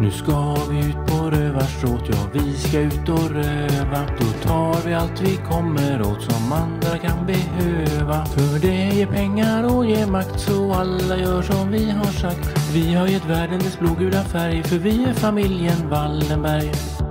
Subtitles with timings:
[0.00, 4.06] Nu ska vi ut på rövarstråt, ja vi ska ut och röva.
[4.18, 8.26] Då tar vi allt vi kommer åt som andra kan behöva.
[8.26, 12.74] För det ger pengar och ger makt så alla gör som vi har sagt.
[12.74, 17.07] Vi har gett världen dess blågula färg för vi är familjen Wallenberg.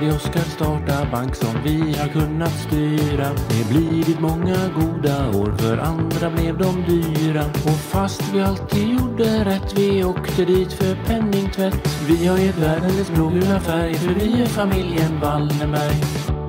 [0.00, 3.28] André Oskar starta bank som vi har kunnat styra.
[3.48, 7.44] Det blivit många goda år för andra blev de dyra.
[7.44, 11.88] Och fast vi alltid gjorde rätt vi åkte dit för penningtvätt.
[12.08, 16.39] Vi har gett världen dess blågula färg för vi är familjen Wallenberg.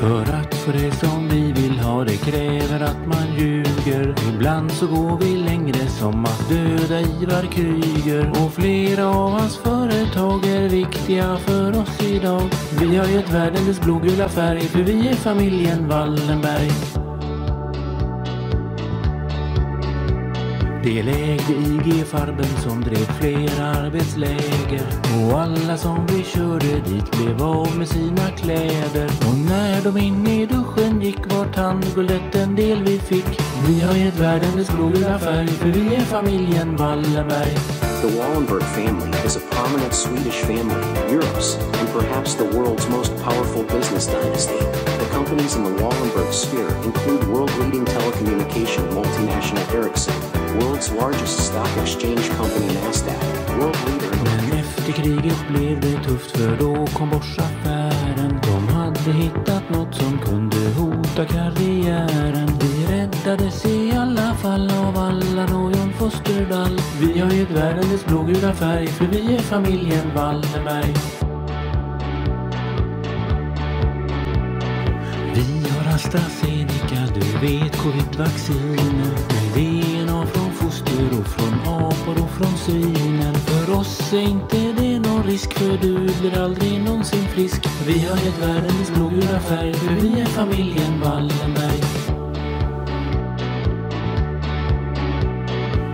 [0.00, 4.14] För att få det som vi vill ha det kräver att man ljuger.
[4.34, 8.30] Ibland så går vi längre som att döda Ivar Kryger.
[8.30, 12.42] Och flera av hans företag är viktiga för oss idag.
[12.80, 17.09] Vi har gett världen dess blågula färg för vi är familjen Wallenberg.
[20.84, 24.82] Det lägde IG Farben som drev flera arbetsläger
[25.14, 29.10] och alla som vi körde dit blev av med sina kläder.
[29.28, 33.40] Och när de in i duschen gick var tandguldet en del vi fick.
[33.66, 37.54] Vi har gett världen dess blågula färg för vi är familjen Wallenberg.
[38.00, 43.62] The Wallenberg family is a prominent Swedish family, Europe's, and perhaps the world's most powerful
[43.64, 44.58] business dynasty.
[44.98, 52.28] The companies in the Wallenberg sphere include world-leading telecommunication multinational Ericsson, world's largest stock exchange
[52.36, 53.22] company Nasdaq,
[53.58, 58.40] world leader in Men efter kriget blev det tufft för då kom Boschaffären.
[58.42, 62.48] De hade hittat något som kunde hota karriären.
[62.60, 66.80] Vi räddades i alla fall av alla då John Fosterdahl.
[67.00, 70.94] Vi har gett världen dess blågula färg för vi är familjen Wallenberg.
[75.34, 79.39] Vi har AstraZeneca, du vet covidvacciner.
[81.00, 83.34] Med och från apor och från svinen.
[83.34, 87.66] För oss är inte det någon risk för du blir aldrig någonsin frisk.
[87.86, 91.89] Vi har gett världens blågula färg för vi är familjen Wallenberg.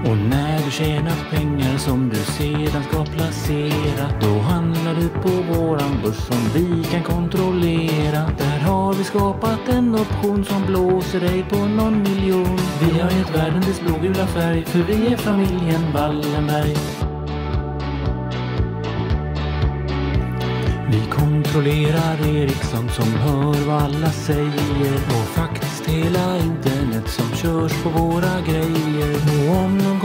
[0.09, 6.00] Och när du tjänat pengar som du sedan ska placera Då handlar du på våran
[6.03, 8.31] börs som vi kan kontrollera.
[8.39, 12.59] Där har vi skapat en option som blåser dig på någon miljon.
[12.81, 16.77] Vi har gett världen dess blågula färg för vi är familjen Wallenberg.
[20.91, 27.88] Vi kontrollerar Ericsson som hör vad alla säger och faktiskt hela internet som körs på
[27.88, 29.17] våra grejer.
[29.50, 29.95] Och om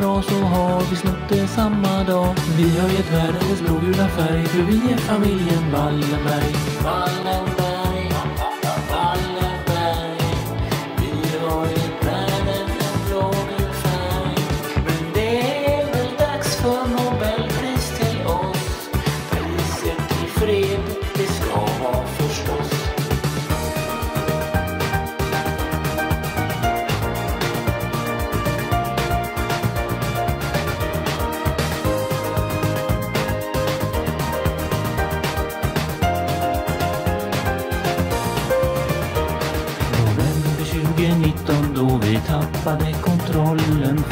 [0.00, 2.34] bra så har vi snott det samma dag.
[2.56, 6.52] Vi har gett världen dess blågula färg för vi är familjen Wallenberg.
[6.84, 7.67] Wallenberg, Wallenberg.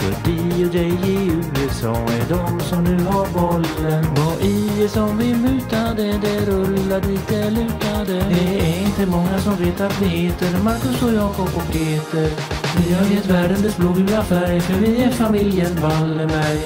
[0.06, 4.04] För DJ i USA är de som nu har bollen.
[4.16, 8.12] Vad i är som vi mutade, det rullar dit det lutade.
[8.12, 12.30] Det är inte många som vet att vi heter Marcus och Jakob och Peter.
[12.76, 16.60] Vi har gett världen dess blågula färg för vi är familjen Wallenberg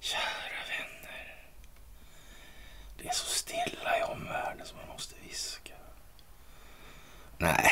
[0.00, 1.34] Kära vänner.
[2.98, 5.74] Det är så stilla i omvärlden som man måste viska.
[7.38, 7.70] Nej,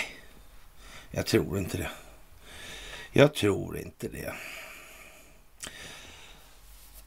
[1.27, 1.91] jag tror inte det.
[3.13, 4.35] Jag tror inte det.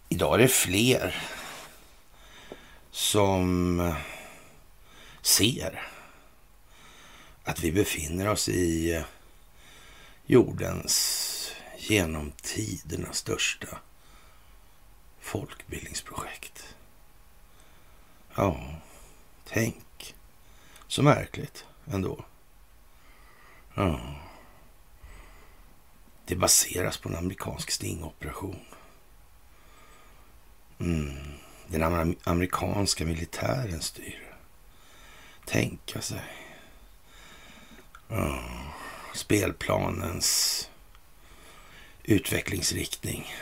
[0.09, 1.23] Idag är det fler
[2.91, 3.95] som
[5.21, 5.87] ser
[7.43, 9.03] att vi befinner oss i
[10.25, 13.79] jordens genom tiderna största
[15.19, 16.75] folkbildningsprojekt.
[18.35, 18.81] Ja,
[19.45, 20.15] tänk.
[20.87, 22.25] Så märkligt ändå.
[23.79, 23.99] Ja.
[26.25, 28.65] Det baseras på en amerikansk stingoperation.
[30.79, 31.17] Mm.
[31.67, 34.35] Den amerikanska militären styr.
[35.45, 36.23] Tänka sig.
[38.07, 38.43] Ja.
[39.13, 40.69] Spelplanens
[42.03, 43.33] utvecklingsriktning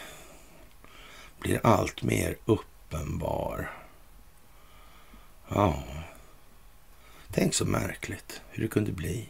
[1.40, 3.72] blir allt mer uppenbar.
[5.48, 5.83] Ja,
[7.31, 9.30] tänk så märkligt hur det kunde bli.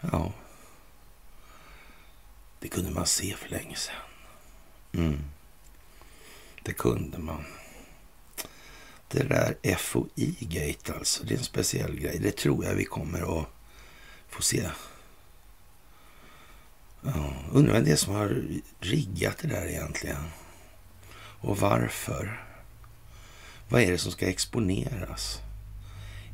[0.00, 0.32] Ja,
[2.60, 3.94] det kunde man se för länge sedan.
[4.92, 5.18] Mm.
[6.62, 7.44] Det kunde man.
[9.08, 12.18] Det där FOI-gate alltså, det är en speciell grej.
[12.18, 13.46] Det tror jag vi kommer att
[14.28, 14.68] få se.
[17.02, 18.44] Ja, undrar vem det är som har
[18.80, 20.24] riggat det där egentligen.
[21.40, 22.46] Och varför?
[23.68, 25.38] Vad är det som ska exponeras?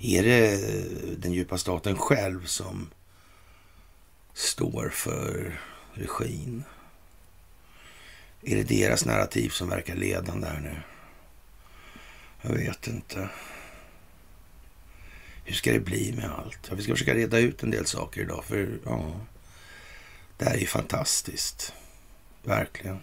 [0.01, 2.91] Är det eh, den djupa staten själv som
[4.37, 5.61] står för
[5.93, 6.65] regin?
[8.43, 10.83] Är det deras narrativ som verkar ledande här nu?
[12.43, 13.29] Jag vet inte.
[15.45, 16.59] Hur ska det bli med allt?
[16.69, 19.21] Ja, vi ska försöka reda ut en del saker idag, för ja,
[20.37, 21.73] det här är ju fantastiskt.
[22.43, 22.99] Verkligen.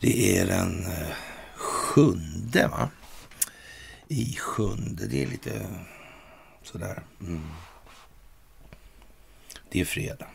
[0.00, 1.16] Det är den eh,
[1.56, 2.90] sjunde, va?
[4.08, 5.06] I sjunde.
[5.06, 5.66] Det är lite
[6.62, 7.02] sådär.
[7.20, 7.42] Mm.
[9.72, 10.26] Det är fredag.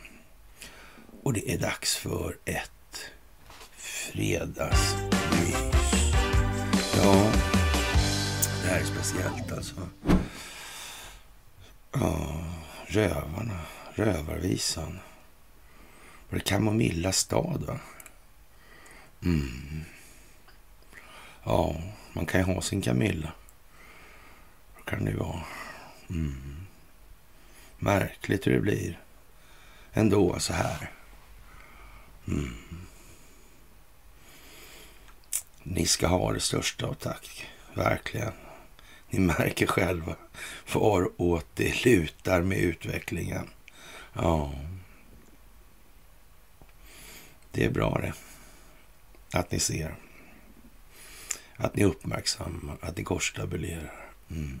[1.22, 3.10] Och det är dags för ett
[3.76, 5.56] fredagsmys.
[6.96, 7.32] Ja,
[8.62, 9.88] det här är speciellt alltså.
[11.92, 12.44] Ja,
[12.86, 13.60] Rövarna,
[13.94, 14.98] Rövarvisan.
[16.28, 17.78] Var det Kamomilla stad, va?
[19.22, 19.84] Mm.
[21.44, 21.76] Ja,
[22.12, 23.32] man kan ju ha sin Camilla.
[24.76, 25.44] Det kan det ju vara.
[26.10, 26.66] Mm.
[27.78, 28.98] Märkligt hur det blir
[29.96, 30.90] ändå så här.
[32.28, 32.54] Mm.
[35.62, 37.46] Ni ska ha det största av tack.
[37.74, 38.32] Verkligen.
[39.10, 40.16] Ni märker själva
[40.72, 43.50] varåt det lutar med utvecklingen.
[44.12, 44.52] Ja.
[47.50, 48.12] Det är bra det.
[49.38, 49.96] Att ni ser.
[51.56, 54.10] Att ni uppmärksammar, att ni korstabulerar.
[54.30, 54.60] Mm.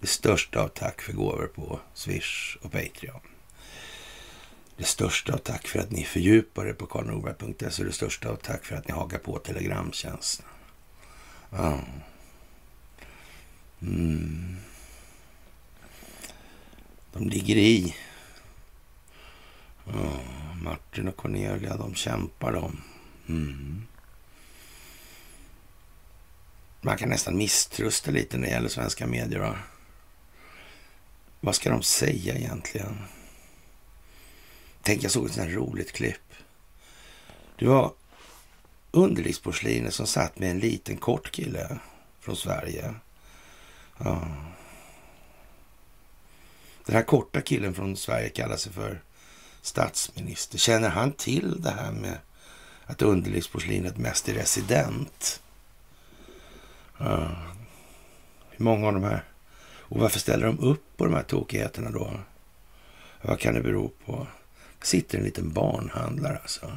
[0.00, 3.20] Det största av tack för gåvor på Swish och Patreon.
[4.76, 8.36] Det största av tack för att ni fördjupar er på karlnorberg.se och det största av
[8.36, 10.46] tack för att ni hakar på telegramtjänsten.
[11.50, 11.80] Ja.
[13.82, 14.56] Mm.
[17.12, 17.96] De ligger i.
[19.84, 20.20] Ja,
[20.62, 22.82] Martin och Cornelia, de kämpar de.
[23.28, 23.86] Mm.
[26.80, 29.38] Man kan nästan misströsta lite när det gäller svenska medier.
[29.38, 29.58] Va?
[31.40, 32.98] Vad ska de säga egentligen?
[34.86, 36.32] Tänk, jag såg ett sånt här roligt klipp.
[37.58, 37.92] Det var
[38.90, 41.78] underlivsporslinet som satt med en liten kort kille
[42.20, 42.94] från Sverige.
[43.98, 44.28] Ja.
[46.84, 49.02] Den här korta killen från Sverige kallar sig för
[49.62, 50.58] statsminister.
[50.58, 52.18] Känner han till det här med
[52.84, 55.42] att underlivsporslinet mest är resident?
[56.98, 57.28] Ja.
[58.50, 59.24] Hur många av de här?
[59.78, 62.20] Och varför ställer de upp på de här tokigheterna då?
[63.22, 64.26] Vad kan det bero på?
[64.86, 66.72] Sitter en liten barnhandlare alltså.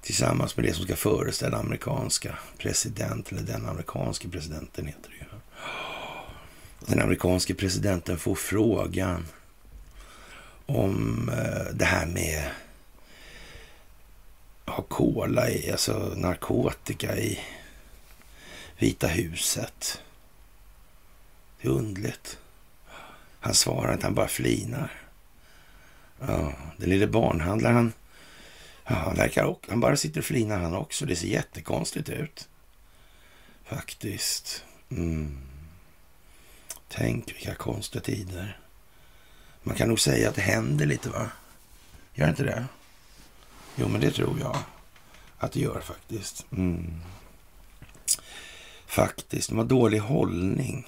[0.00, 3.38] Tillsammans med det som ska föreställa amerikanska presidenten.
[3.38, 5.24] eller den amerikanske presidenten heter det ju.
[6.86, 9.26] Den amerikanske presidenten får frågan
[10.66, 12.50] om eh, det här med
[14.66, 17.40] ha kola i, alltså narkotika i
[18.78, 20.00] Vita huset.
[21.60, 22.38] Det är underligt.
[23.40, 25.02] Han svarar inte, han bara flinar.
[26.28, 27.92] Ja, den lille barnhandlaren,
[28.84, 31.06] han, han verkar också, han bara sitter och flinar han också.
[31.06, 32.48] Det ser jättekonstigt ut.
[33.64, 34.64] Faktiskt.
[34.90, 35.38] Mm.
[36.88, 38.58] Tänk vilka konstiga tider.
[39.62, 41.30] Man kan nog säga att det händer lite, va?
[42.14, 42.64] Gör inte det?
[43.76, 44.56] Jo, men det tror jag
[45.38, 46.46] att det gör faktiskt.
[46.52, 47.00] Mm.
[48.86, 49.48] Faktiskt.
[49.48, 50.86] De har dålig hållning.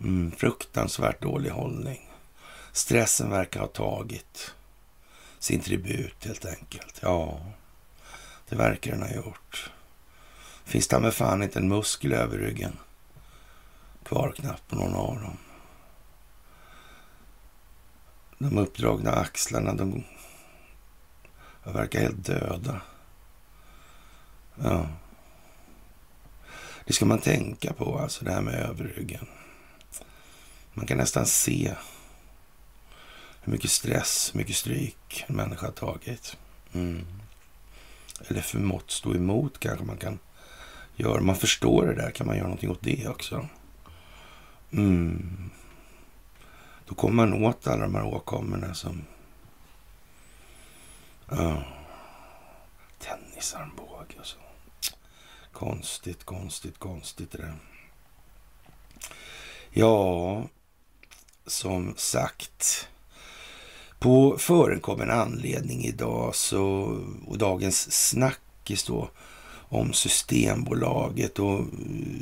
[0.00, 2.11] Mm, fruktansvärt dålig hållning.
[2.72, 4.54] Stressen verkar ha tagit
[5.38, 6.98] sin tribut helt enkelt.
[7.02, 7.40] Ja,
[8.48, 9.70] det verkar den ha gjort.
[10.64, 12.78] Finns det med fan inte en muskel över ryggen
[14.04, 15.38] kvar knappt på någon av dem.
[18.38, 20.04] De uppdragna axlarna, de
[21.64, 22.80] verkar helt döda.
[24.62, 24.86] Ja.
[26.86, 29.26] Det ska man tänka på, alltså det här med överryggen.
[30.74, 31.74] Man kan nästan se
[33.42, 36.36] hur mycket stress, hur mycket stryk en människa har tagit.
[36.72, 37.06] Mm.
[38.28, 40.18] Eller förmått stå emot kanske man kan
[40.96, 41.20] göra.
[41.20, 43.48] Man förstår det där, kan man göra någonting åt det också?
[44.70, 45.50] Mm.
[46.86, 49.04] Då kommer man åt alla de här åkommorna som...
[51.30, 51.62] Ja.
[52.98, 54.38] Tennisarmbåge och så.
[55.52, 57.54] Konstigt, konstigt, konstigt det där.
[59.70, 60.48] Ja,
[61.46, 62.88] som sagt.
[64.02, 66.62] På förekommen anledning idag så,
[67.26, 69.10] och dagens snackis då
[69.68, 71.64] om Systembolaget och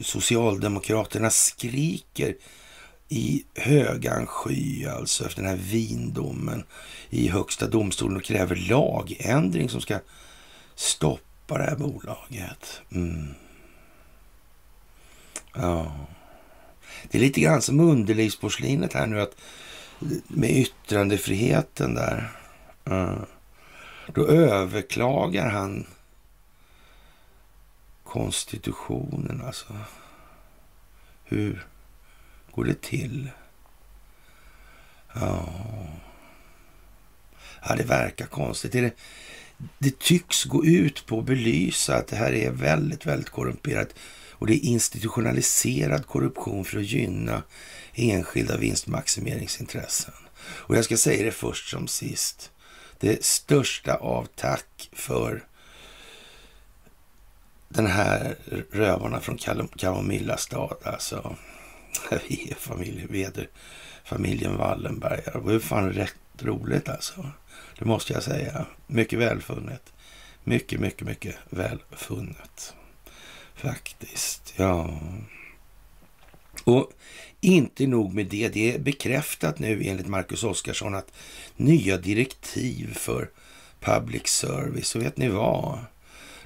[0.02, 2.34] Socialdemokraterna skriker
[3.08, 6.64] i högan sky alltså efter den här vindomen
[7.10, 9.98] i högsta domstolen och kräver lagändring som ska
[10.74, 12.80] stoppa det här bolaget.
[12.92, 13.34] Mm.
[15.54, 15.92] Ja.
[17.10, 19.36] Det är lite grann som underlivsporslinet här nu att
[20.28, 22.30] med yttrandefriheten där.
[22.84, 23.18] Mm.
[24.14, 25.86] Då överklagar han
[28.04, 29.76] konstitutionen alltså.
[31.24, 31.66] Hur
[32.50, 33.30] går det till?
[35.14, 35.48] Ja,
[37.62, 38.72] ja det verkar konstigt.
[38.72, 38.94] Det,
[39.78, 43.94] det tycks gå ut på att belysa att det här är väldigt, väldigt korrumperat
[44.40, 47.42] och det är institutionaliserad korruption för att gynna
[47.94, 50.14] enskilda vinstmaximeringsintressen.
[50.40, 52.50] Och jag ska säga det först som sist.
[52.98, 55.44] Det största av tack för
[57.68, 58.36] den här
[58.70, 59.38] rövarna från
[59.76, 61.36] Kamomilla stad, alltså.
[62.28, 63.48] Vi är familjen Veder,
[64.04, 65.20] familjen Wallenberg.
[65.32, 67.30] Det var ju fan rätt roligt alltså.
[67.78, 68.66] Det måste jag säga.
[68.86, 69.92] Mycket välfunnet.
[70.44, 72.74] Mycket, mycket, mycket välfunnet.
[73.62, 75.00] Faktiskt, ja.
[76.64, 76.92] Och
[77.40, 78.48] inte nog med det.
[78.48, 81.12] Det är bekräftat nu enligt Marcus Oskarsson att
[81.56, 83.30] nya direktiv för
[83.80, 84.94] public service.
[84.94, 85.78] Och vet ni vad?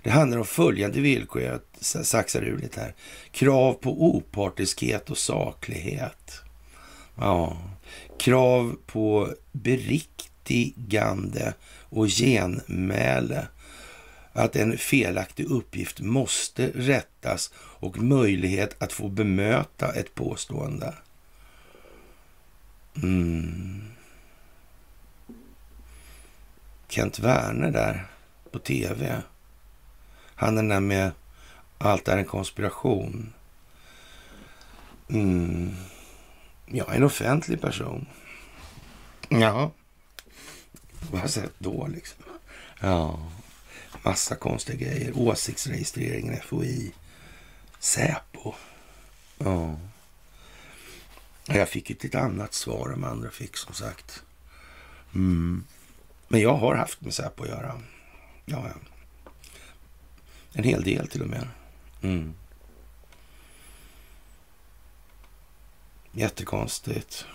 [0.03, 2.95] Det handlar om följande villkor, jag saxar ur lite här.
[3.31, 6.33] Krav på opartiskhet och saklighet.
[7.17, 7.57] Ja.
[8.19, 13.47] Krav på beriktigande och genmäle.
[14.37, 20.95] Att en felaktig uppgift måste rättas och möjlighet att få bemöta ett påstående.
[23.03, 23.83] Mm.
[26.89, 28.07] Kent Werner där
[28.51, 29.23] på tv.
[30.35, 31.11] Han den där med
[31.79, 33.33] allt är en konspiration.
[35.09, 35.75] Mm.
[36.67, 38.07] Jag är en offentlig person.
[39.29, 39.71] Ja.
[41.11, 42.23] Vad sett då liksom?
[42.81, 43.19] Ja.
[44.05, 45.19] Massa konstiga grejer.
[45.19, 46.93] Åsiktsregistreringen, FOI,
[47.79, 48.55] Säpo.
[49.39, 49.79] Ja.
[51.47, 54.23] Jag fick ett lite annat svar än andra fick som sagt.
[55.15, 55.65] Mm.
[56.29, 57.83] Men jag har haft med Säpo att göra.
[58.45, 58.75] Ja, ja.
[60.53, 61.49] En hel del till och med.
[62.03, 62.35] Mm.
[66.13, 67.27] Jättekonstigt.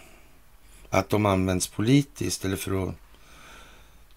[0.90, 2.96] Att de används politiskt eller för att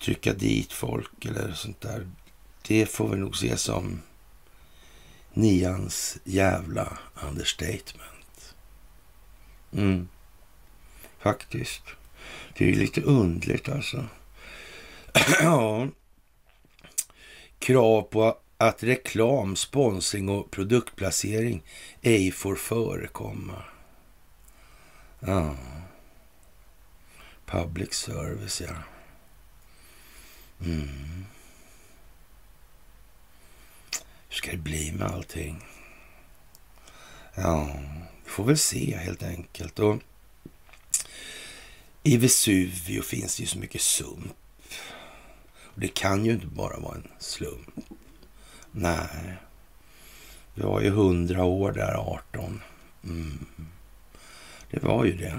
[0.01, 2.07] trycka dit folk eller sånt där.
[2.69, 4.03] Det får vi nog se som
[5.33, 8.55] nians jävla understatement.
[9.73, 10.09] Mm.
[11.19, 11.83] Faktiskt.
[12.57, 14.05] Det är ju lite undligt alltså.
[15.41, 15.89] ja.
[17.59, 21.63] Krav på att reklam, sponsring och produktplacering
[22.03, 23.63] ej får förekomma.
[25.21, 25.57] Ja.
[27.47, 28.75] Public service, ja.
[30.61, 31.27] Mm.
[34.33, 35.65] Hur ska det bli med allting?
[37.35, 37.81] Ja,
[38.25, 39.79] vi får väl se helt enkelt.
[39.79, 39.99] Och
[42.03, 44.35] I Vesuvio finns det ju så mycket sump.
[45.65, 47.71] Och det kan ju inte bara vara en slump.
[48.71, 49.37] Nej.
[50.55, 52.61] Det var ju hundra år där, 18.
[53.05, 53.47] Mm.
[54.71, 55.39] Det var ju det.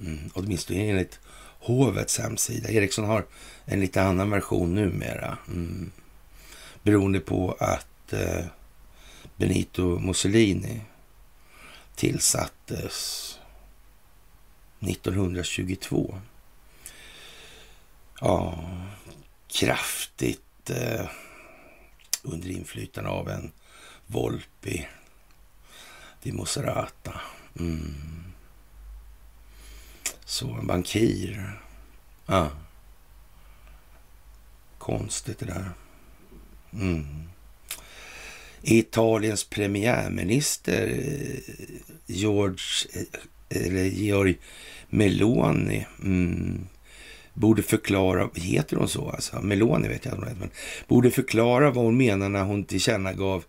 [0.00, 0.30] Mm.
[0.34, 1.20] Åtminstone enligt
[1.60, 2.70] hovets hemsida.
[2.70, 3.26] Eriksson har
[3.64, 5.38] en lite annan version numera.
[5.48, 5.90] Mm.
[6.82, 8.44] Beroende på att eh,
[9.36, 10.80] Benito Mussolini
[11.94, 13.38] tillsattes
[14.80, 16.20] 1922.
[18.20, 18.70] Ja,
[19.48, 21.06] kraftigt eh,
[22.22, 23.52] under inflytande av en
[24.06, 24.88] Volpi
[26.22, 27.20] di Moserata.
[27.58, 28.32] Mm.
[30.24, 31.60] Så en bankir.
[32.26, 32.48] Ah.
[34.78, 35.70] Konstigt det där.
[36.72, 37.28] Mm.
[38.66, 41.54] Italiens premiärminister eh,
[42.06, 43.02] George, eh,
[43.66, 44.38] eller Georg
[44.88, 46.66] Meloni mm,
[47.34, 49.42] borde förklara, heter hon så alltså?
[49.42, 50.50] Meloni vet jag inte men
[50.88, 53.44] borde förklara vad hon menar när hon tillkännagav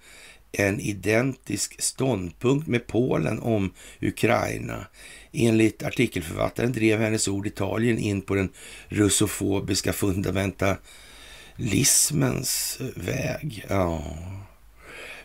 [0.51, 4.85] en identisk ståndpunkt med Polen om Ukraina.
[5.31, 8.49] Enligt artikelförfattaren drev hennes ord Italien in på den
[8.87, 13.65] russofobiska fundamentalismens väg.
[13.69, 14.03] Ja.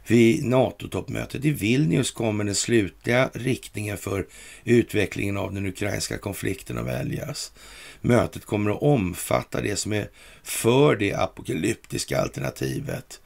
[0.06, 4.26] Vid NATO-toppmötet i Vilnius kommer den slutliga riktningen för
[4.64, 7.52] utvecklingen av den ukrainska konflikten att väljas.
[8.00, 10.08] Mötet kommer att omfatta det som är
[10.42, 13.20] för det apokalyptiska alternativet,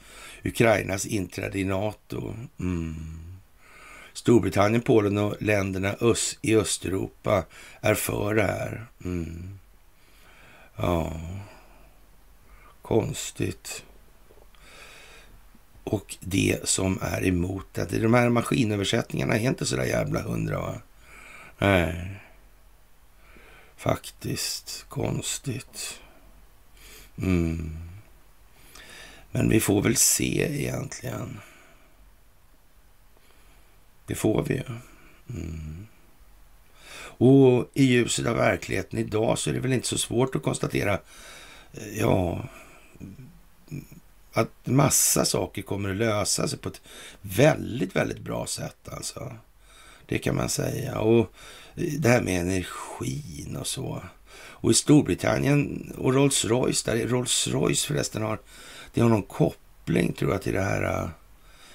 [0.44, 2.34] Ukrainas inträde i NATO.
[2.60, 2.94] Mm.
[4.12, 5.96] Storbritannien, Polen och länderna
[6.42, 7.44] i Östeuropa
[7.80, 8.86] är för det här.
[9.04, 9.58] Mm.
[10.76, 11.20] Ja,
[12.82, 13.85] konstigt.
[15.86, 17.98] Och det som är emot det.
[17.98, 20.74] De här maskinöversättningarna är inte så där jävla hundra va?
[21.58, 22.20] Nej.
[23.76, 26.00] Faktiskt konstigt.
[27.18, 27.76] Mm.
[29.30, 31.40] Men vi får väl se egentligen.
[34.06, 34.64] Det får vi ju.
[35.30, 35.86] Mm.
[37.18, 40.92] Och i ljuset av verkligheten idag så är det väl inte så svårt att konstatera,
[41.72, 42.44] eh, ja,
[44.36, 46.80] att massa saker kommer att lösa sig på ett
[47.20, 49.32] väldigt, väldigt bra sätt alltså.
[50.06, 50.98] Det kan man säga.
[50.98, 51.32] Och
[51.74, 54.02] det här med energin och så.
[54.36, 58.38] Och i Storbritannien och Rolls-Royce, där Rolls-Royce förresten har,
[58.94, 61.08] det har någon koppling tror jag till det här uh,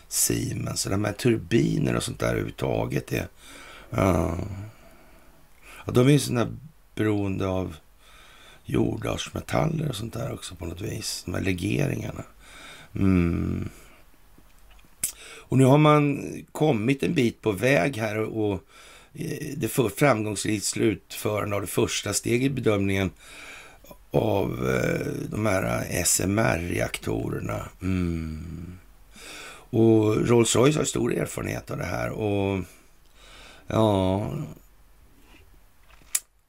[0.08, 0.84] Siemens.
[0.84, 3.08] Det här med turbiner och sånt där överhuvudtaget.
[3.08, 3.28] Det,
[3.98, 4.40] uh,
[5.86, 6.58] och de är ju sådana
[6.96, 7.76] beroende av
[8.66, 11.24] jordartsmetaller och sånt där också på något vis.
[11.26, 12.24] De här legeringarna.
[12.96, 13.70] Mm.
[15.52, 18.54] Och nu har man kommit en bit på väg här och
[19.14, 23.12] eh, det för framgångsrikt slutförande av det första steget i bedömningen
[24.12, 27.70] av eh, de här eh, SMR-reaktorerna.
[27.82, 28.78] Mm.
[29.74, 32.64] Och Rolls-Royce har stor erfarenhet av det här och
[33.68, 34.32] ja,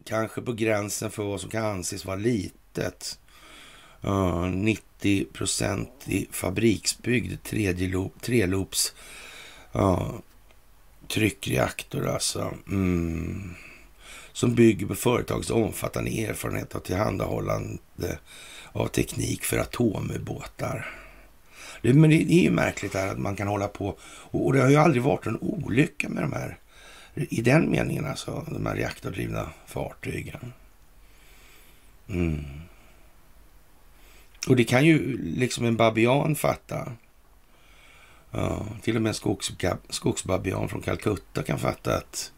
[0.05, 3.19] kanske på gränsen för vad som kan anses vara litet.
[4.05, 5.27] Uh, 90
[6.07, 7.39] i fabriksbyggd
[8.21, 8.95] treloops
[9.77, 10.13] uh,
[11.09, 12.55] tryckreaktor alltså.
[12.69, 13.55] Mm.
[14.33, 18.19] Som bygger på företagets omfattande erfarenhet av tillhandahållande
[18.73, 20.99] av teknik för atomubåtar.
[21.83, 24.77] Det, men det är ju märkligt att man kan hålla på och det har ju
[24.77, 26.59] aldrig varit en olycka med de här
[27.15, 30.53] i den meningen alltså, de här reaktordrivna fartygen.
[32.09, 32.45] Mm.
[34.49, 36.93] Och det kan ju liksom en babian fatta.
[38.31, 39.53] Ja, till och med en skogs,
[39.89, 42.33] skogsbabian från Calcutta kan fatta att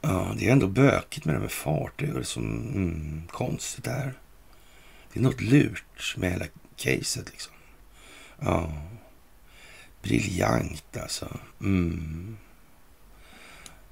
[0.00, 2.14] ja, det är ändå bökigt med det med fartyg.
[2.14, 4.14] Det som mm, konstigt där.
[5.12, 7.52] Det är något lurt med hela caset liksom.
[8.40, 8.72] Ja.
[10.02, 11.38] Briljant alltså.
[11.60, 12.36] Mm.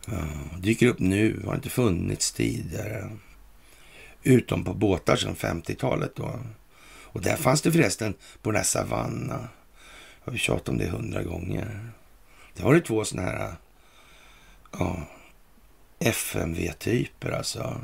[0.07, 0.27] Ja,
[0.59, 3.11] dyker upp nu, har inte funnits tidigare.
[4.23, 6.41] Utom på båtar sedan 50-talet då.
[7.13, 9.49] Och där fanns det förresten på den här Savanna.
[10.25, 11.91] Jag har tjatat om det hundra gånger.
[12.55, 13.55] Det var det två sådana här
[14.73, 15.03] ja,
[15.99, 17.81] FMV-typer alltså.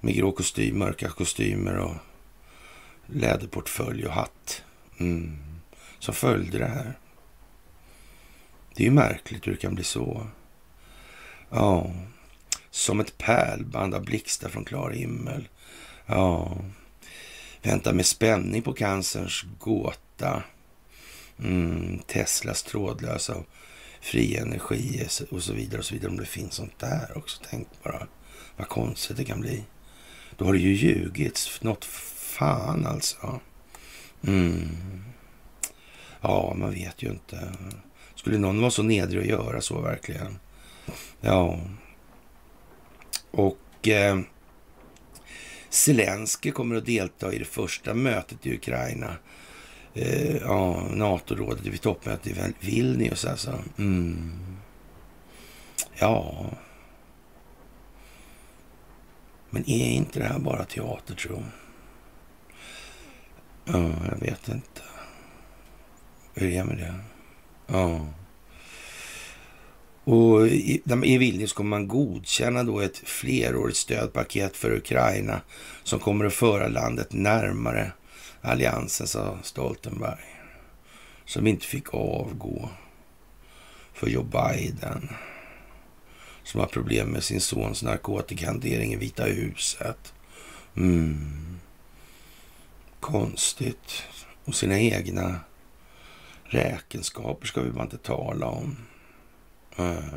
[0.00, 1.94] Med grå kostym, mörka kostymer och
[3.06, 4.62] läderportfölj och hatt.
[4.98, 5.38] Mm.
[5.98, 6.98] Som följde det här.
[8.74, 10.26] Det är ju märkligt hur det kan bli så.
[11.50, 11.92] Ja,
[12.78, 15.48] som ett pärlband av blixtar från klar himmel.
[16.06, 16.56] Ja,
[17.62, 20.42] väntar med spänning på cancerns gåta.
[21.38, 23.36] Mm, Teslas trådlösa
[24.00, 26.10] fri energi och så vidare och så vidare.
[26.10, 27.42] Om det finns sånt där också.
[27.50, 28.06] Tänk bara
[28.56, 29.64] vad konstigt det kan bli.
[30.36, 33.40] Då har det ju ljugits något fan alltså.
[34.26, 34.68] Mm.
[36.20, 37.52] Ja, man vet ju inte.
[38.14, 40.38] Skulle någon vara så nedrig att göra så verkligen?
[41.20, 41.60] Ja.
[43.38, 44.20] Och eh,
[45.68, 49.16] Zelensky kommer att delta i det första mötet i Ukraina.
[49.94, 53.58] Eh, ja, NATO-rådet vid toppmötet i Vilnius alltså.
[53.78, 54.32] Mm.
[55.98, 56.46] Ja.
[59.50, 61.44] Men är inte det här bara teater, tror
[63.64, 64.82] Ja, jag vet inte.
[66.34, 66.94] Hur är det med det?
[67.66, 68.06] Ja.
[70.08, 75.40] Och i, i Vilnius kommer man godkänna då ett flerårigt stödpaket för Ukraina
[75.82, 77.92] som kommer att föra landet närmare
[78.40, 80.24] alliansen, sa Stoltenberg.
[81.24, 82.68] Som inte fick avgå
[83.92, 85.08] för Joe Biden.
[86.42, 90.12] Som har problem med sin sons narkotikahantering i Vita huset.
[90.76, 91.58] Mm.
[93.00, 94.02] Konstigt.
[94.44, 95.40] Och sina egna
[96.44, 98.76] räkenskaper ska vi bara inte tala om.
[99.78, 100.14] Eh,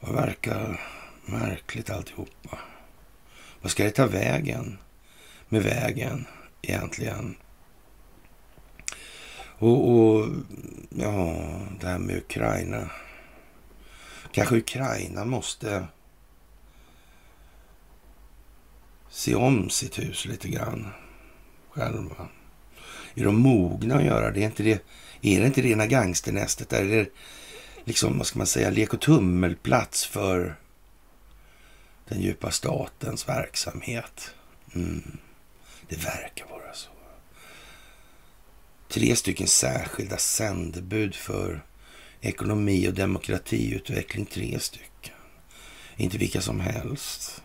[0.00, 0.80] det verkar
[1.24, 2.58] märkligt alltihopa.
[3.60, 4.78] Vad ska det ta vägen
[5.52, 6.26] med vägen
[6.62, 7.36] egentligen.
[9.58, 10.28] Och, och
[10.90, 11.36] ja,
[11.80, 12.90] det här med Ukraina.
[14.32, 15.86] Kanske Ukraina måste
[19.10, 20.88] se om sitt hus lite grann
[21.70, 22.28] själva.
[23.14, 24.40] Är de mogna att göra det?
[24.40, 24.84] Är, inte det,
[25.20, 26.72] är det inte rena gangsternästet?
[26.72, 27.08] Är det
[27.84, 30.56] liksom, vad ska man säga, lek och tummelplats för
[32.08, 34.34] den djupa statens verksamhet?
[34.74, 35.18] Mm.
[35.88, 36.90] Det verkar vara så.
[38.88, 41.64] Tre stycken särskilda sändebud för
[42.20, 44.26] ekonomi och demokratiutveckling.
[44.26, 45.14] Tre stycken.
[45.96, 47.42] Inte vilka som helst.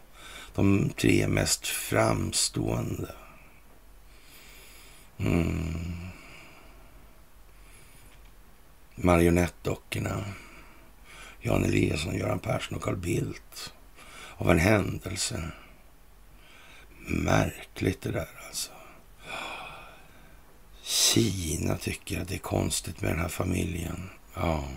[0.55, 3.15] De tre mest framstående.
[5.17, 6.07] Mm.
[8.99, 10.09] Marionettdockorna.
[10.09, 10.23] Eh,
[11.41, 13.73] Jan Eliasson, Göran Persson och Carl Bildt.
[14.37, 15.51] Av en händelse.
[17.07, 18.71] Märkligt det där alltså.
[20.83, 24.09] Kina tycker att det är konstigt med den här familjen.
[24.33, 24.67] Ja,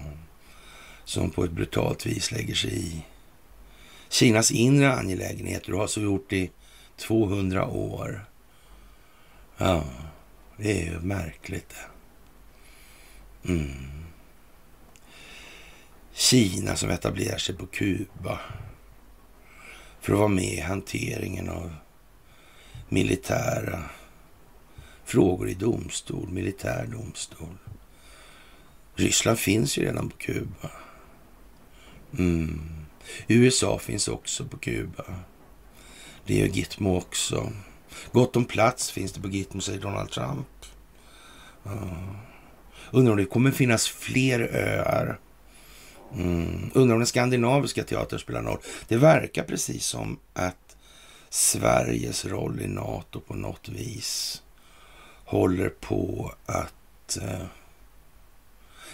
[1.04, 3.04] som på ett brutalt vis lägger sig i
[4.08, 6.50] Kinas inre angelägenheter och har så gjort i
[6.96, 8.24] 200 år.
[9.56, 9.84] Ja,
[10.56, 11.74] det är ju märkligt
[13.44, 13.99] Mm.
[16.20, 18.40] Kina som etablerar sig på Kuba
[20.00, 21.74] för att vara med i hanteringen av
[22.88, 23.84] militära
[25.04, 27.56] frågor i domstol, militär domstol.
[28.94, 30.70] Ryssland finns ju redan på Kuba.
[32.18, 32.60] Mm.
[33.28, 35.04] USA finns också på Kuba.
[36.26, 37.52] Det gör Gitmo också.
[38.12, 40.48] Gott om plats finns det på Gitmo, säger Donald Trump.
[41.66, 42.14] Uh.
[42.90, 45.18] Undrar om det kommer finnas fler öar.
[46.14, 46.70] Mm.
[46.74, 48.62] Undrar om den skandinaviska teatern spelar någon roll.
[48.88, 50.76] Det verkar precis som att
[51.28, 54.42] Sveriges roll i NATO på något vis
[55.24, 57.46] håller på att eh,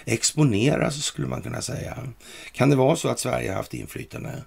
[0.05, 1.99] exponeras, skulle man kunna säga.
[2.53, 4.45] Kan det vara så att Sverige haft inflytande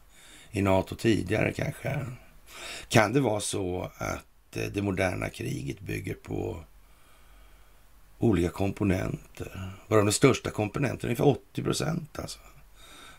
[0.52, 2.06] i NATO tidigare kanske?
[2.88, 6.64] Kan det vara så att eh, det moderna kriget bygger på
[8.20, 9.74] olika komponenter?
[9.88, 12.40] Varav den största komponenten, ungefär 80 procent alltså,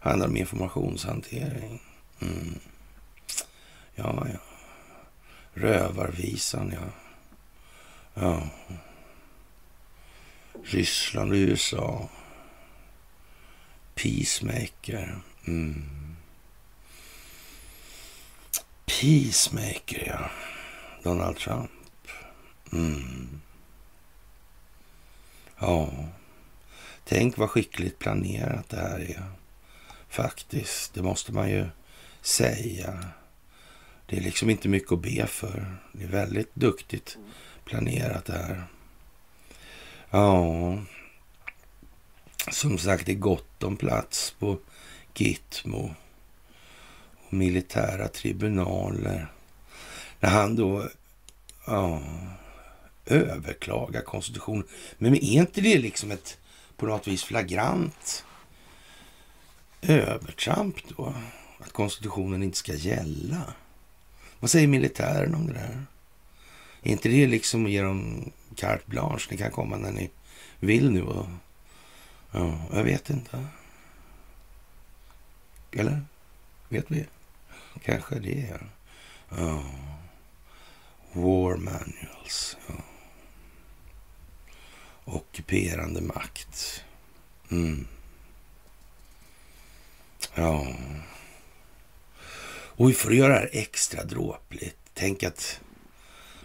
[0.01, 1.83] handlar om informationshantering.
[2.21, 2.59] Mm.
[3.95, 4.39] Ja, ja.
[5.55, 6.91] Rövarvisan, ja.
[8.15, 8.49] Ja.
[10.65, 12.09] Ryssland och USA.
[13.95, 15.21] Peacemaker.
[15.47, 15.85] Mm.
[18.87, 20.31] Peacemaker, ja.
[21.03, 21.71] Donald Trump.
[22.73, 23.41] Mm.
[25.59, 25.91] Ja.
[27.05, 29.40] Tänk vad skickligt planerat det här är.
[30.11, 31.67] Faktiskt, det måste man ju
[32.23, 33.05] säga.
[34.07, 35.77] Det är liksom inte mycket att be för.
[35.93, 37.19] Det är väldigt duktigt
[37.65, 38.65] planerat det här.
[40.11, 40.79] Ja,
[42.51, 44.59] som sagt, det är gott om plats på
[45.15, 45.95] Gitmo
[47.27, 49.33] och militära tribunaler.
[50.21, 50.89] När han då
[51.67, 52.03] ja,
[53.07, 54.67] överklagar konstitutionen.
[54.99, 56.39] Men är inte det liksom ett
[56.77, 58.25] på något vis flagrant
[59.83, 61.15] övertramp då?
[61.59, 63.55] Att konstitutionen inte ska gälla?
[64.41, 65.85] Vad säger militären om det där?
[66.83, 69.27] Är inte det liksom att ge dem carte blanche?
[69.31, 70.11] Ni kan komma när ni
[70.61, 71.27] vill nu och
[72.33, 73.47] Ja, jag vet inte.
[75.73, 76.01] Eller?
[76.69, 77.07] Vet vi?
[77.85, 78.61] Kanske det.
[79.29, 79.65] Ja.
[81.13, 82.57] War manuals.
[82.67, 82.75] Ja.
[85.05, 86.85] Ockuperande makt.
[87.51, 87.87] Mm.
[90.35, 90.67] Ja.
[92.81, 94.77] Och för att göra det här extra dråpligt.
[94.95, 95.61] Tänk att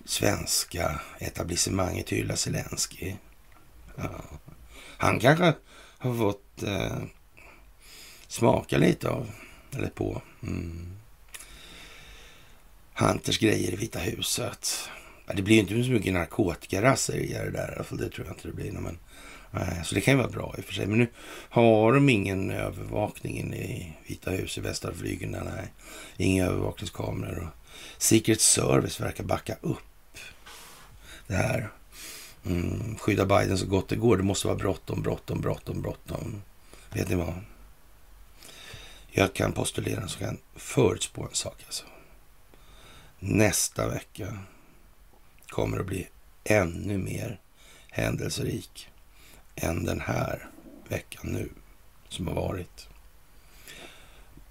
[0.06, 3.14] svenska etablissemanget hyllar Zelensky.
[3.96, 4.22] Ja.
[4.98, 5.54] Han kanske
[5.98, 6.98] har fått eh,
[8.28, 9.32] smaka lite av,
[9.76, 10.96] eller på, mm.
[12.94, 14.90] Hunters grejer i Vita huset.
[15.26, 17.16] Ja, det blir ju inte så mycket narkotikarasser.
[17.16, 18.72] i det där, alltså, det tror jag inte det blir.
[18.72, 19.00] Men,
[19.56, 20.88] nej, så det kan ju vara bra i och för sig.
[20.88, 21.08] Men nu
[21.50, 25.32] har de ingen övervakning inne i Vita huset, flygeln.
[25.32, 25.74] Nej,
[26.18, 27.44] inga övervakningskameror.
[27.44, 30.18] Och Secret Service verkar backa upp
[31.28, 31.72] det här.
[32.46, 34.18] Mm, skydda Biden så gott det går.
[34.18, 36.42] Det måste vara bråttom, bråttom, bråttom, bråttom.
[36.94, 37.42] Vet ni vad?
[39.12, 41.86] Jag kan postulera så kan förutspå en sak alltså.
[43.20, 44.38] Nästa vecka
[45.48, 46.08] kommer att bli
[46.44, 47.40] ännu mer
[47.90, 48.90] händelserik
[49.56, 50.50] än den här
[50.90, 51.50] veckan nu
[52.10, 52.88] som har varit.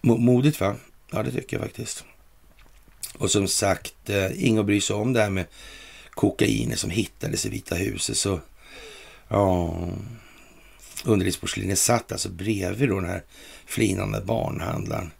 [0.00, 0.76] Modigt va?
[1.10, 2.04] Ja, det tycker jag faktiskt.
[3.18, 5.46] Och som sagt, eh, ingen bryr sig om det här med
[6.10, 8.16] kokainet som hittades i Vita huset.
[8.16, 8.40] Så
[9.28, 9.74] ja,
[11.04, 13.22] underlivsporslinet satt alltså bredvid då den här
[13.66, 15.10] flinande barnhandlaren.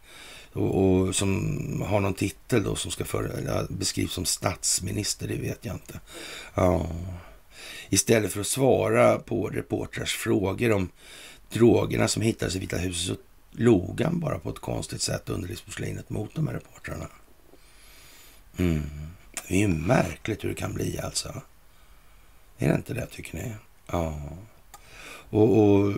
[0.52, 5.64] Och, och, som har någon titel då som ska för, beskrivs som statsminister, det vet
[5.64, 6.00] jag inte.
[6.54, 6.86] Ja.
[7.88, 10.88] Istället för att svara på reportrars frågor om
[11.52, 16.10] drogerna som hittades i Vita huset så log han bara på ett konstigt sätt underlivsporslinet
[16.10, 17.08] mot de här reportrarna.
[18.56, 18.82] Mm.
[19.48, 21.42] Det är ju märkligt hur det kan bli alltså.
[22.58, 23.54] Är det inte det tycker ni?
[23.86, 24.20] Ja.
[25.30, 25.94] Och, och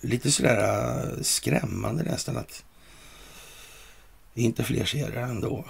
[0.00, 2.64] lite sådär äh, skrämmande nästan att
[4.34, 5.64] inte fler ser det ändå.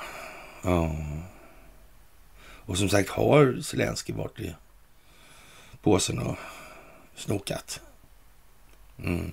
[0.62, 0.96] Ja.
[2.70, 4.54] Och som sagt har Zelenskyj varit i
[5.82, 6.36] påsen och
[7.14, 7.80] snokat.
[8.98, 9.32] Mm.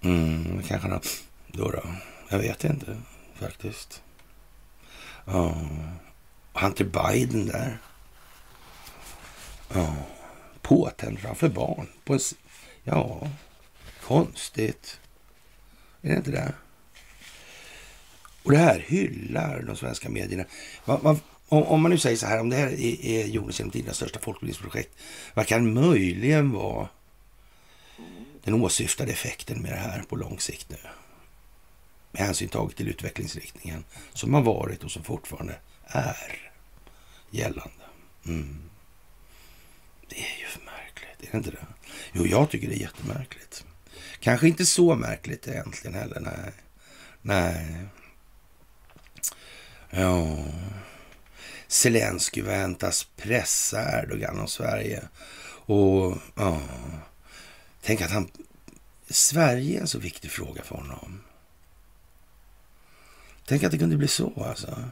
[0.00, 1.22] Mm, kanske något.
[1.46, 1.82] Då då?
[2.28, 2.96] Jag vet inte
[3.34, 4.02] faktiskt.
[5.24, 5.54] Ja.
[6.52, 7.78] Hunter Biden där.
[9.74, 9.94] Ja.
[10.62, 11.86] Påtänd framför barn.
[12.04, 12.20] På en...
[12.84, 13.28] Ja,
[14.02, 15.00] konstigt.
[16.02, 16.52] Är det inte det?
[18.42, 20.44] Och det här hyllar de svenska medierna.
[20.84, 21.20] Man, man,
[21.50, 23.94] om, om, man nu säger så här, om det här är, är jordens genom tiderna
[23.94, 24.96] största folkbildningsprojekt,
[25.34, 26.88] vad kan möjligen vara
[28.44, 30.76] den åsyftade effekten med det här på lång sikt nu?
[32.12, 35.54] Med hänsyn taget till utvecklingsriktningen som har varit och som fortfarande
[35.86, 36.52] är
[37.30, 37.84] gällande.
[38.26, 38.70] Mm.
[40.08, 41.66] Det är ju för märkligt, är det inte det?
[42.12, 43.64] Jo, jag tycker det är jättemärkligt.
[44.20, 46.52] Kanske inte så märkligt egentligen heller, nej.
[47.22, 47.86] Nej.
[49.90, 50.36] Ja.
[51.70, 55.02] Zelenskyj väntas pressa Erdogan om Sverige.
[55.66, 56.60] Och ja,
[57.82, 58.30] tänk att han...
[59.08, 61.20] Sverige är en så viktig fråga för honom.
[63.46, 64.82] Tänk att det kunde bli så alltså.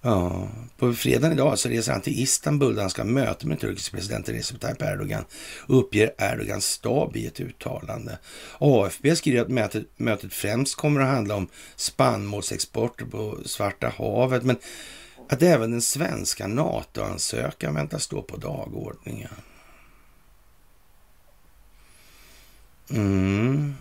[0.00, 3.96] Ja, på fredagen idag så reser han till Istanbul där han ska möta med turkiska
[3.96, 5.24] presidenten Recep Tayyip Erdogan,
[5.66, 8.18] uppger Erdogans stab i ett uttalande.
[8.58, 14.56] AFB skriver att mötet, mötet främst kommer att handla om spannmålsexporter på Svarta havet, men
[15.28, 19.30] att även den svenska NATO-ansökan väntas stå på dagordningen.
[22.90, 23.74] Mm.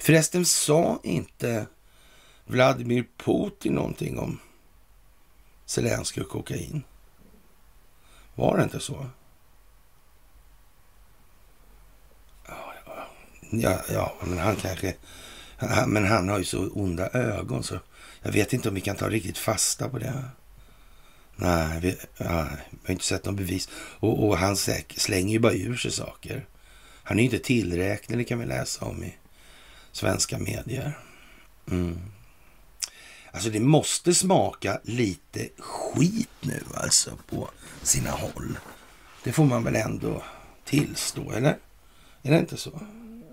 [0.00, 1.66] Förresten sa inte
[2.44, 4.38] Vladimir Putin någonting om
[5.66, 6.84] Zelenskyj och kokain?
[8.34, 9.06] Var det inte så?
[13.50, 14.94] Ja, ja, men han kanske...
[15.86, 17.78] Men han har ju så onda ögon så
[18.22, 20.24] jag vet inte om vi kan ta riktigt fasta på det.
[21.36, 23.68] Nej, vi, nej, vi har inte sett någon bevis.
[23.74, 24.56] Och, och han
[24.96, 26.46] slänger ju bara ur sig saker.
[27.02, 29.14] Han är ju inte tillräknelig kan vi läsa om i
[29.92, 30.98] svenska medier.
[31.70, 32.00] Mm.
[33.30, 37.50] Alltså det måste smaka lite skit nu alltså på
[37.82, 38.58] sina håll.
[39.24, 40.22] Det får man väl ändå
[40.64, 41.58] tillstå, eller?
[42.22, 42.80] Är det inte så?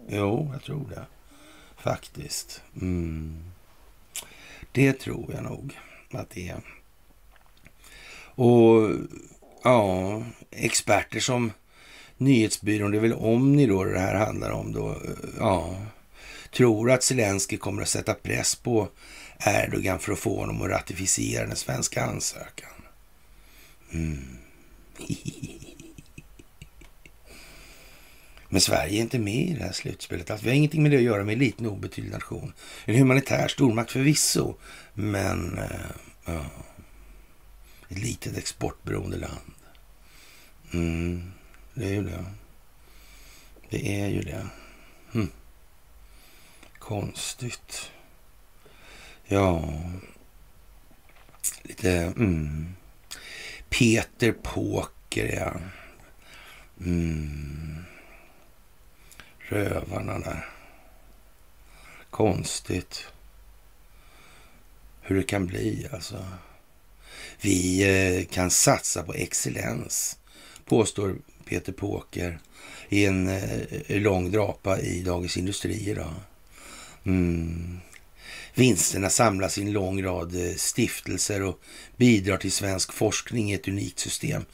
[0.09, 1.05] Jo, jag tror det.
[1.77, 2.61] Faktiskt.
[2.81, 3.43] Mm.
[4.71, 5.79] Det tror jag nog
[6.11, 6.61] att det är.
[8.35, 8.91] Och
[9.63, 11.51] ja, experter som
[12.17, 14.97] nyhetsbyrån, det är väl Omni då det här handlar om då,
[15.39, 15.75] ja,
[16.51, 18.89] tror att Zelensky kommer att sätta press på
[19.45, 22.69] Erdogan för att få honom att ratificera den svenska ansökan.
[23.93, 24.37] Mm.
[28.49, 30.31] Men Sverige är inte med i det här slutspelet.
[30.31, 32.53] Alltså, vi har ingenting med det att göra med en liten obetydlig nation.
[32.85, 34.55] En humanitär stormakt förvisso,
[34.93, 36.45] men uh, uh,
[37.93, 39.53] ett litet exportberoende land.
[40.73, 41.32] Mm,
[41.73, 42.25] det är ju det.
[43.69, 44.47] Det är ju det.
[45.12, 45.32] Hm.
[46.79, 47.91] Konstigt.
[49.25, 49.73] Ja,
[51.62, 51.91] lite...
[51.91, 52.75] Mm.
[53.69, 55.53] Peter Poker, ja.
[56.86, 57.84] Mm.
[59.39, 60.49] Rövarna där.
[62.10, 63.08] Konstigt
[65.01, 66.25] hur det kan bli alltså.
[67.43, 70.17] Vi eh, kan satsa på excellens,
[70.65, 72.39] påstår Peter Poker
[72.89, 76.13] i en eh, lång drapa i Dagens Industri idag.
[77.06, 77.79] Mm.
[78.53, 81.60] Vinsterna samlas i en lång rad eh, stiftelser och
[81.97, 84.45] bidrar till svensk forskning i ett unikt system.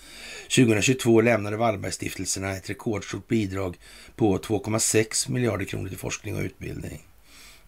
[0.56, 3.78] 2022 lämnade Wallbergstiftelserna ett rekordstort bidrag
[4.16, 7.02] på 2,6 miljarder kronor till forskning och utbildning.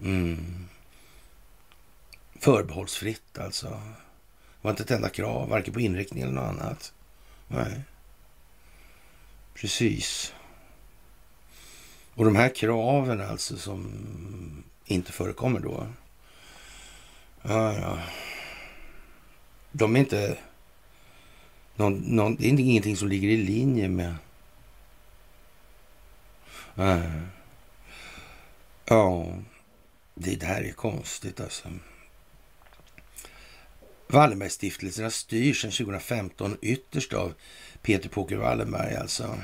[0.02, 0.68] Mm.
[2.40, 3.82] Förbehållsfritt alltså.
[4.62, 6.94] Det var inte ett enda krav, varken på inriktning eller något annat.
[7.48, 7.82] Nej.
[9.54, 10.34] Precis.
[12.16, 15.88] Och de här kraven alltså som inte förekommer då
[17.42, 18.00] Ja, ja.
[19.72, 20.38] De är inte...
[21.76, 24.16] Någon, någon, det är ingenting som ligger i linje med...
[26.74, 27.12] Nej.
[28.86, 29.28] Ja,
[30.16, 31.70] det här är konstigt alltså.
[34.12, 37.34] Wallenbergstiftelserna styrs sedan 2015 ytterst av
[37.82, 39.38] Peter Poker Wallenberg alltså.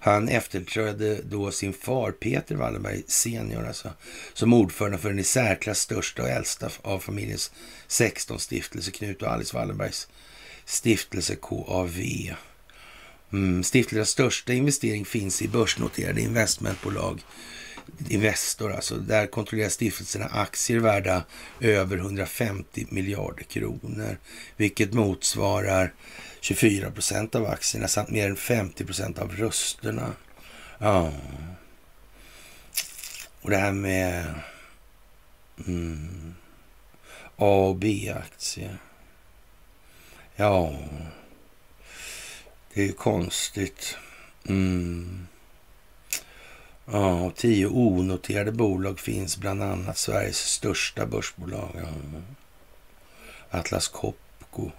[0.00, 3.90] Han efterträdde då sin far Peter Wallenberg senior alltså,
[4.34, 7.52] som ordförande för den i särklass största och äldsta av familjens
[7.86, 10.08] 16 stiftelser, Knut och Alice Wallenbergs
[10.64, 12.00] stiftelse KAV.
[13.32, 17.20] Mm, stiftelsernas största investering finns i börsnoterade investmentbolag
[18.08, 21.24] Investor, alltså där kontrollerar stiftelserna aktier värda
[21.60, 24.18] över 150 miljarder kronor,
[24.56, 25.94] vilket motsvarar
[26.40, 30.12] 24 procent av aktierna samt mer än 50 procent av rösterna.
[30.78, 31.12] Ja.
[33.42, 34.34] Och det här med
[35.66, 36.34] mm,
[37.36, 38.78] A och B-aktier.
[40.36, 40.78] Ja,
[42.74, 43.96] det är ju konstigt.
[44.48, 45.26] Mm.
[46.90, 51.70] Ja, och tio onoterade bolag finns, bland annat Sveriges största börsbolag.
[51.74, 51.88] Ja.
[53.58, 54.70] Atlas Copco.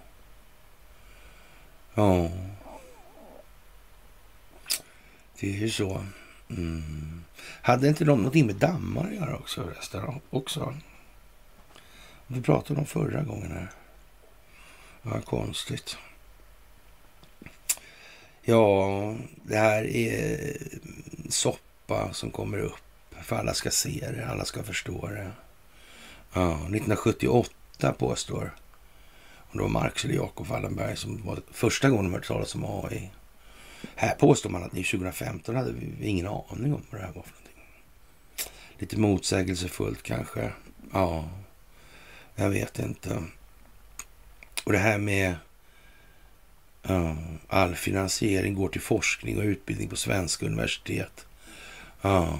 [1.94, 2.30] Ja.
[5.40, 6.04] Det är ju så.
[6.50, 7.24] Mm.
[7.62, 9.64] Hade inte de någonting med dammar att göra också?
[9.64, 10.20] förresten?
[10.30, 10.74] också?
[12.26, 13.70] Vi pratade om förra gången här.
[15.02, 15.96] Vad konstigt.
[18.42, 20.56] Ja, det här är
[21.28, 22.74] sopp soppa som kommer upp.
[23.22, 25.32] För alla ska se det, alla ska förstå det.
[26.32, 28.54] Ja, 1978 påstår
[29.50, 32.64] och det var Marx eller Jakob Wallenberg som var första gången de hörde talas om
[32.64, 33.10] AI.
[33.96, 37.22] Här påstår man att ni 2015 hade vi ingen aning om vad det här var
[37.22, 37.64] för någonting.
[38.78, 40.52] Lite motsägelsefullt kanske.
[40.92, 41.28] Ja,
[42.34, 43.22] jag vet inte.
[44.64, 45.34] Och det här med
[46.82, 47.16] ja,
[47.48, 51.27] all finansiering går till forskning och utbildning på svenska universitet.
[52.00, 52.38] Ja,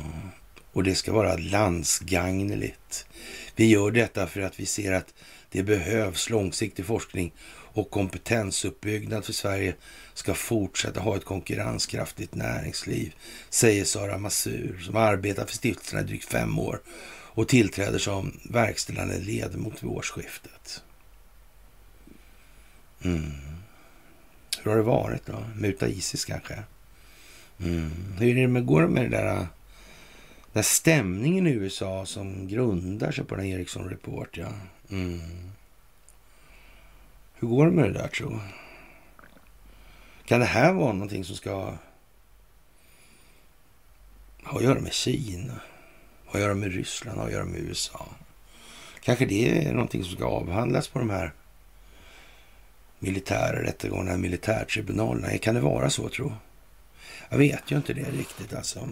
[0.72, 3.06] och det ska vara landsgagneligt.
[3.56, 5.14] Vi gör detta för att vi ser att
[5.50, 9.74] det behövs långsiktig forskning och kompetensuppbyggnad för Sverige
[10.14, 13.14] ska fortsätta ha ett konkurrenskraftigt näringsliv,
[13.50, 16.80] säger Sara Masur som arbetar för stiftelserna i drygt fem år
[17.38, 20.82] och tillträder som verkställande ledamot vid årsskiftet.
[23.04, 23.32] Mm.
[24.62, 25.44] Hur har det varit då?
[25.56, 26.62] Muta Isis kanske?
[27.60, 27.90] Mm.
[28.18, 29.46] Hur är det med, går det med det där,
[30.52, 34.36] där stämningen i USA som grundar sig på den Ericsson Report?
[34.36, 34.48] Ja.
[34.90, 35.20] Mm.
[37.34, 38.40] Hur går det med det där tro?
[40.24, 41.74] Kan det här vara någonting som ska
[44.42, 45.60] ha att göra med Kina?
[46.26, 47.18] Ha att göra med Ryssland?
[47.18, 48.06] Ha att göra med USA?
[49.00, 51.32] Kanske det är någonting som ska avhandlas på de här
[52.98, 55.38] militära rättegångarna, militärtribunalerna.
[55.38, 56.28] Kan det vara så tro?
[56.28, 56.47] Jag
[57.28, 58.88] jag vet ju inte det riktigt alltså.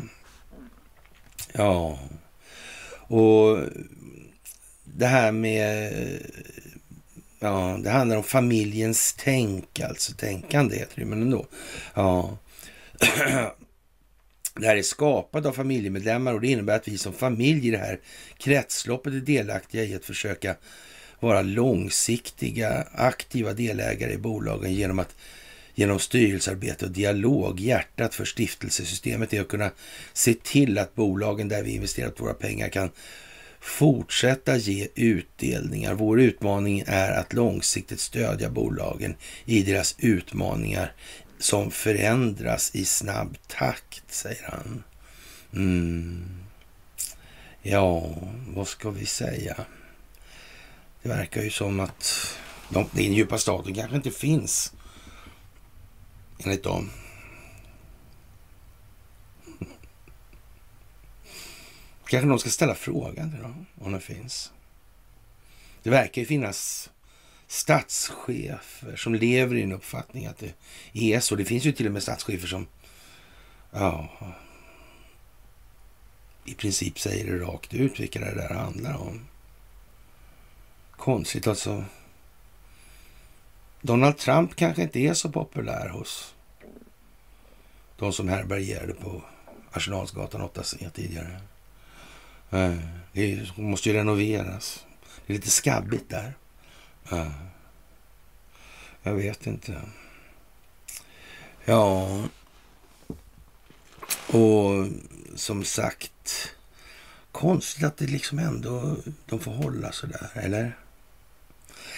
[1.53, 1.99] Ja,
[3.09, 3.59] och
[4.85, 5.93] det här med...
[7.39, 11.47] Ja, det handlar om familjens tänk, alltså tänkande heter det, men ändå.
[11.95, 12.39] Ja.
[14.61, 17.79] Det här är skapat av familjemedlemmar och det innebär att vi som familj i det
[17.79, 18.01] här
[18.39, 20.57] kretsloppet är delaktiga i att försöka
[21.21, 25.17] vara långsiktiga, aktiva delägare i bolagen genom att
[25.77, 27.61] genom styrelsearbete och dialog.
[27.61, 29.71] Hjärtat för stiftelsesystemet är att kunna
[30.13, 32.91] se till att bolagen där vi investerat våra pengar kan
[33.61, 35.95] fortsätta ge utdelningar.
[35.95, 40.93] Vår utmaning är att långsiktigt stödja bolagen i deras utmaningar
[41.39, 44.83] som förändras i snabb takt, säger han.
[45.53, 46.25] Mm.
[47.63, 48.15] Ja,
[48.49, 49.57] vad ska vi säga?
[51.03, 52.37] Det verkar ju som att
[52.69, 54.73] de, den djupa staten kanske inte finns
[56.45, 56.91] enligt dem.
[62.07, 64.53] Kanske någon ska ställa frågan till dem, om den finns.
[65.83, 66.91] Det verkar ju finnas
[67.47, 70.55] statschefer som lever i en uppfattning att det
[70.93, 71.37] är så.
[71.37, 72.67] Det finns ju till och med statschefer som
[73.71, 74.09] ja,
[76.45, 79.27] i princip säger det rakt ut vilka det där handlar om.
[80.91, 81.85] Konstigt alltså.
[83.87, 86.35] Donald Trump kanske inte är så populär hos
[87.97, 89.23] de som härbärgerade på
[89.73, 91.41] Arsenalsgatan 8C tidigare.
[92.51, 92.77] Eh,
[93.13, 94.87] det måste ju renoveras.
[95.27, 96.35] Det är lite skabbigt där.
[97.13, 97.31] Eh,
[99.03, 99.81] jag vet inte.
[101.65, 102.09] Ja,
[104.27, 104.87] och
[105.35, 106.53] som sagt,
[107.33, 110.77] konstigt att det liksom ändå de får hålla så där, eller?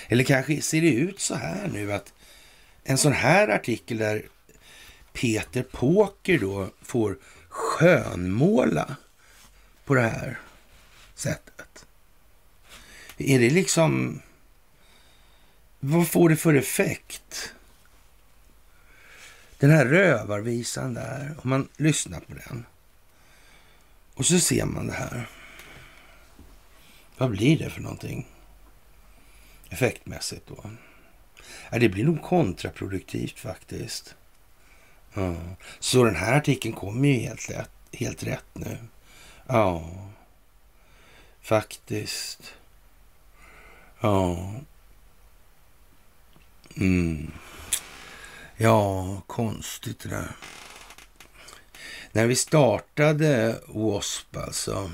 [0.08, 2.12] Eller kanske ser det ut så här nu att
[2.84, 4.28] en sån här artikel där
[5.12, 8.96] Peter Poker då får skönmåla
[9.84, 10.40] på det här
[11.14, 11.86] sättet.
[13.16, 14.22] Är det liksom...
[15.80, 17.54] Vad får det för effekt?
[19.58, 22.66] Den här rövarvisan där, om man lyssnar på den.
[24.14, 25.28] Och så ser man det här.
[27.16, 28.26] Vad blir det för någonting?
[29.70, 30.70] Effektmässigt då.
[31.70, 34.14] Ja, det blir nog kontraproduktivt faktiskt.
[35.14, 35.36] Ja.
[35.78, 38.78] Så den här artikeln kommer ju helt, lätt, helt rätt nu.
[39.46, 39.90] Ja,
[41.40, 42.54] faktiskt.
[44.00, 44.54] Ja.
[46.76, 47.32] Mm.
[48.56, 50.36] Ja, konstigt det där.
[52.12, 54.90] När vi startade WASP, alltså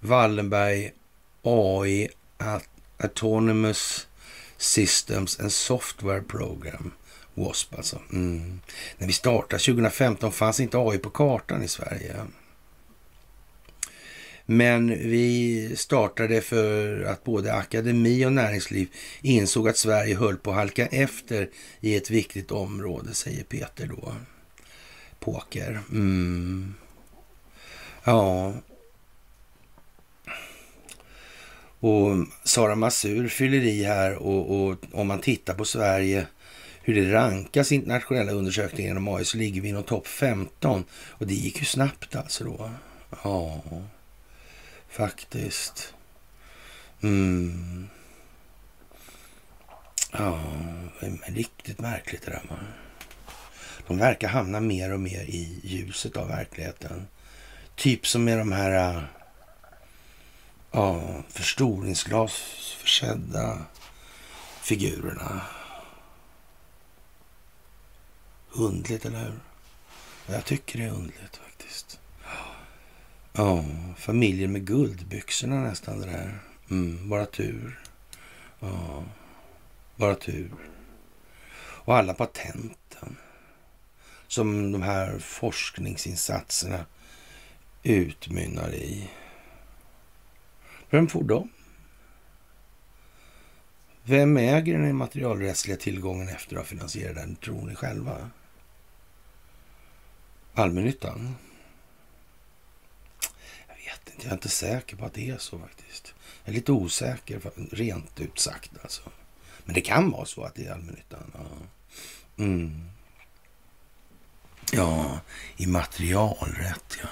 [0.00, 0.92] Wallenberg
[1.42, 2.08] AI
[2.98, 4.06] Autonomous
[4.56, 6.92] Systems and Software Program,
[7.34, 8.00] WASP alltså.
[8.12, 8.60] Mm.
[8.98, 12.14] När vi startade 2015 fanns inte AI på kartan i Sverige.
[14.46, 18.88] Men vi startade för att både akademi och näringsliv
[19.22, 24.14] insåg att Sverige höll på att halka efter i ett viktigt område, säger Peter då.
[25.20, 25.80] Poker.
[25.92, 26.74] Mm.
[28.04, 28.52] Ja.
[31.84, 36.26] Och Sara Masur fyller i här och, och om man tittar på Sverige
[36.82, 40.84] hur det rankas internationella undersökningar inom AI så ligger vi inom topp 15.
[40.92, 42.70] Och det gick ju snabbt alltså då.
[43.24, 43.62] Ja.
[44.88, 45.94] Faktiskt.
[47.02, 47.88] Mm.
[50.12, 50.40] Ja,
[51.26, 52.42] riktigt märkligt det där.
[52.48, 52.58] Man.
[53.86, 57.06] De verkar hamna mer och mer i ljuset av verkligheten.
[57.74, 59.02] Typ som med de här äh,
[60.74, 63.66] ja, förstoringsglasförsedda
[64.60, 65.40] figurerna.
[68.52, 69.40] Undligt, eller hur?
[70.26, 72.00] Jag tycker det är undligt faktiskt.
[73.32, 73.64] Ja,
[73.96, 76.38] familjer med guldbyxorna nästan det där.
[76.70, 77.80] Mm, bara tur.
[78.60, 79.04] Ja,
[79.96, 80.50] bara tur.
[81.84, 83.16] Och alla patenten
[84.26, 86.86] som de här forskningsinsatserna
[87.82, 89.10] utmynnar i.
[90.94, 91.48] Vem får dem?
[94.02, 98.30] Vem äger den immaterialrättsliga tillgången efter att ha finansierat den, tror ni själva?
[100.54, 101.34] Allmännyttan?
[103.68, 104.22] Jag vet inte.
[104.22, 106.14] Jag är inte säker på att det är så faktiskt.
[106.44, 107.40] Jag är lite osäker,
[107.72, 109.02] rent ut sagt alltså.
[109.64, 111.32] Men det kan vara så att det är allmännyttan.
[111.34, 111.46] Ja.
[112.44, 112.90] Mm.
[114.72, 115.20] Ja,
[115.56, 117.08] immaterialrätt ja.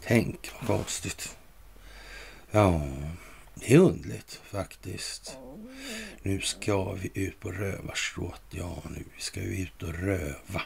[0.00, 1.36] Tänk vad konstigt.
[2.54, 2.82] Ja,
[3.54, 5.36] det är undligt faktiskt.
[6.22, 8.42] Nu ska vi ut på rövarstråt.
[8.50, 10.62] Ja, nu ska vi ut och röva.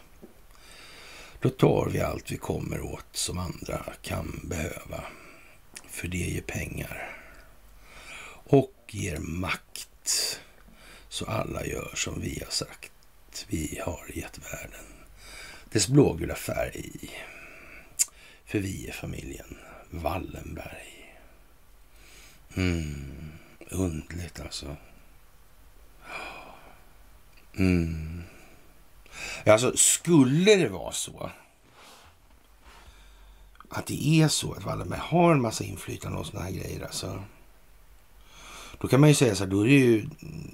[1.40, 5.04] Då tar vi allt vi kommer åt som andra kan behöva
[5.88, 7.16] för det ger pengar
[8.46, 10.40] och ger makt.
[11.08, 13.46] Så alla gör som vi har sagt.
[13.48, 14.96] Vi har gett världen
[15.70, 17.10] dess blågula färg.
[18.44, 19.56] För vi är familjen
[19.90, 20.95] Wallenberg.
[22.56, 23.32] Mm,
[23.70, 24.76] undligt alltså.
[27.56, 28.22] Mm.
[29.46, 31.30] Alltså, skulle det vara så
[33.68, 36.84] att det är så att Wallenberg har en massa inflytande och såna här grejer.
[36.84, 37.24] Alltså.
[38.78, 40.08] Då kan man ju säga så här, då är det ju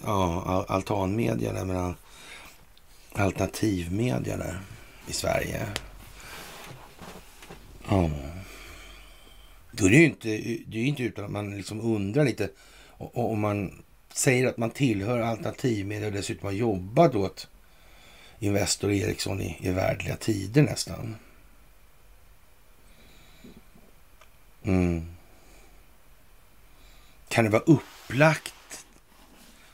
[0.04, 1.94] ja, altanmedia, där, men
[3.12, 4.60] alternativmedia där
[5.06, 5.68] i Sverige.
[7.88, 8.10] Ja.
[9.72, 10.28] Då är det ju inte,
[10.66, 12.48] det är inte utan att man liksom undrar lite
[12.98, 17.48] om man säger att man tillhör alternativmedia och dessutom har jobbat åt
[18.38, 21.16] Investor Ericsson i, i värdliga tider nästan.
[24.62, 25.06] Mm.
[27.28, 28.84] Kan det vara upplagt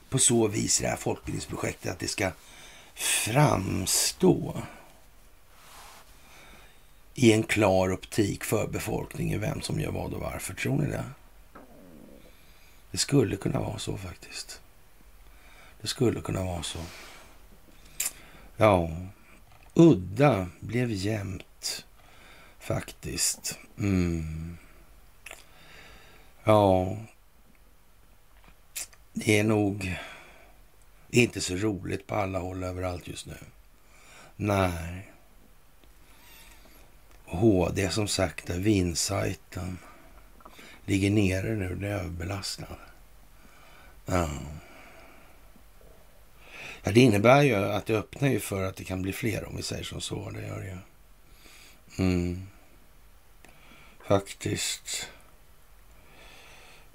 [0.09, 2.31] på så vis i det här folkbildningsprojektet att det ska
[2.95, 4.63] framstå
[7.21, 10.55] i en klar optik för befolkningen vem som gör vad och varför?
[10.55, 11.05] Tror ni det?
[12.91, 14.61] Det skulle kunna vara så faktiskt.
[15.81, 16.79] Det skulle kunna vara så.
[18.57, 18.91] Ja,
[19.75, 21.87] udda blev jämnt
[22.59, 23.59] faktiskt.
[23.79, 24.59] Mm.
[26.45, 26.97] Ja,
[29.13, 29.99] det är nog
[31.11, 33.39] inte så roligt på alla håll överallt just nu.
[34.37, 35.13] Nej.
[37.29, 39.79] HD som sagt, där vinsajten
[40.85, 42.77] ligger nere nu, det är överbelastad.
[44.07, 44.29] Ja.
[46.83, 49.63] det innebär ju att det öppnar ju för att det kan bli fler om vi
[49.63, 50.31] säger som så.
[50.31, 50.79] Det gör det ju.
[52.05, 52.47] Mm.
[54.07, 55.09] Faktiskt.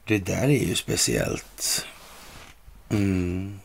[0.05, 1.85] Det där är ju speciellt.
[2.89, 3.59] Mm.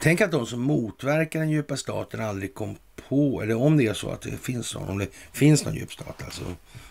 [0.00, 2.76] Tänk att de som motverkar den djupa staten aldrig kom
[3.08, 5.92] på, eller om det är så att det finns någon, om det finns någon djup
[5.92, 6.44] stat alltså,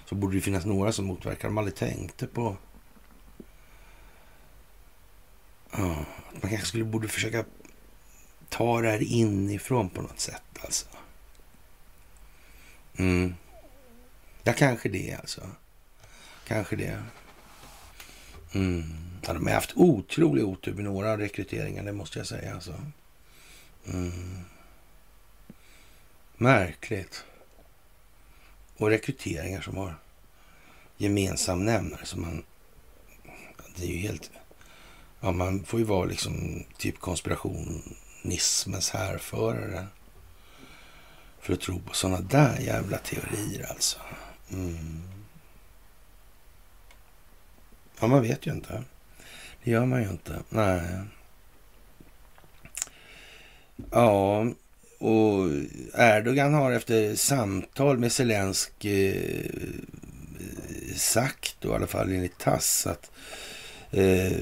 [0.06, 1.48] så borde det finnas några som motverkar.
[1.48, 2.58] De aldrig tänkte på
[5.72, 7.46] ja, man kanske skulle borde försöka
[8.50, 10.86] ta det här inifrån på något sätt alltså.
[12.98, 13.36] Mm.
[14.44, 15.42] Ja, kanske det alltså.
[16.48, 17.04] Kanske det.
[18.54, 19.07] Mm.
[19.26, 22.54] Ja, de har haft otrolig otur med några rekryteringar, det måste jag säga.
[22.54, 22.74] Alltså.
[23.94, 24.40] Mm.
[26.38, 27.24] Märkligt.
[28.78, 29.96] Och rekryteringar som har
[30.98, 32.44] gemensam nämnare som man...
[33.76, 34.32] Det är ju helt...
[35.20, 39.88] Ja, man får ju vara liksom typ konspirationismens härförare
[41.40, 44.00] för att tro på sådana där jävla teorier alltså.
[44.52, 45.02] Mm.
[48.00, 48.84] Ja, man vet ju inte.
[49.68, 50.40] Det gör man ju inte.
[50.50, 50.82] Nej.
[53.92, 54.46] Ja,
[54.98, 55.50] och
[55.94, 63.12] Erdogan har efter samtal med Zelensky eh, sagt, då, i alla fall enligt Tass, att
[63.92, 64.38] eh,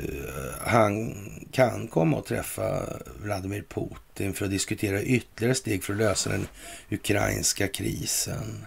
[0.61, 1.15] han
[1.51, 2.83] kan komma och träffa
[3.23, 6.47] Vladimir Putin för att diskutera ytterligare steg för att lösa den
[6.89, 8.65] ukrainska krisen.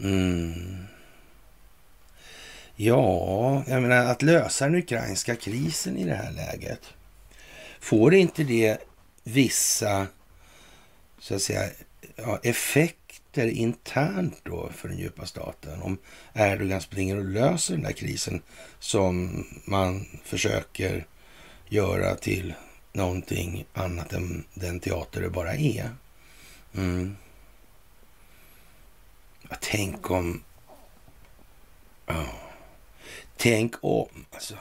[0.00, 0.84] Mm.
[2.76, 6.80] Ja, jag menar att lösa den ukrainska krisen i det här läget.
[7.80, 8.78] Får inte det
[9.22, 10.06] vissa
[11.18, 11.70] så att säga,
[12.16, 15.82] ja, effekter internt då för den djupa staten?
[15.82, 15.98] Om
[16.34, 18.42] Erdogan springer och löser den där krisen
[18.78, 21.06] som man försöker
[21.68, 22.54] göra till
[22.92, 25.90] någonting annat än den teater det bara är.
[26.74, 27.16] Mm.
[29.48, 30.42] Ja, tänk om...
[32.06, 32.43] Oh.
[33.36, 34.58] Tänk om, alltså.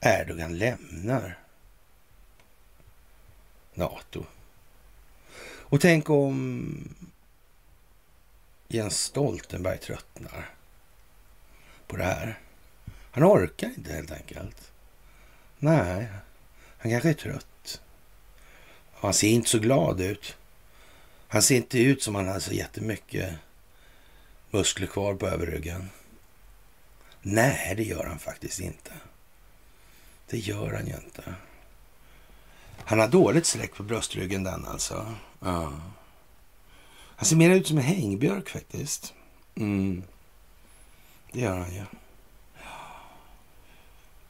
[0.00, 1.38] Erdogan lämnar
[3.74, 4.24] Nato.
[5.42, 6.94] Och tänk om
[8.68, 10.50] Jens Stoltenberg tröttnar
[11.86, 12.38] på det här.
[13.10, 14.72] Han orkar inte helt enkelt.
[15.58, 16.08] Nej,
[16.78, 17.80] han kanske är trött.
[18.92, 20.36] Han ser inte så glad ut.
[21.28, 23.34] Han ser inte ut som han har så jättemycket
[24.50, 25.90] muskler kvar på överryggen.
[27.22, 28.92] Nej, det gör han faktiskt inte.
[30.26, 31.34] Det gör han ju inte.
[32.84, 35.14] Han har dåligt släck på bröstryggen den alltså.
[35.40, 35.72] Ja.
[37.16, 39.14] Han ser mer ut som en hängbjörk faktiskt.
[39.54, 40.02] Mm.
[41.32, 41.84] Det gör han ju.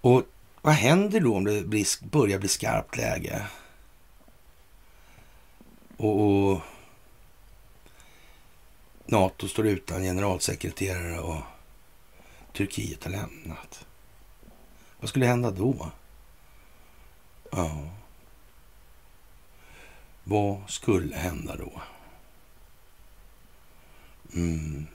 [0.01, 0.23] Och
[0.63, 3.47] vad händer då om det blir, börjar bli skarpt läge?
[5.97, 6.61] Och, och
[9.07, 11.41] Nato står utan generalsekreterare och
[12.53, 13.87] Turkiet har lämnat.
[15.01, 15.91] Vad skulle hända då?
[17.53, 17.89] Ja.
[20.25, 21.83] Vad skulle hända då?
[24.35, 24.87] Mm.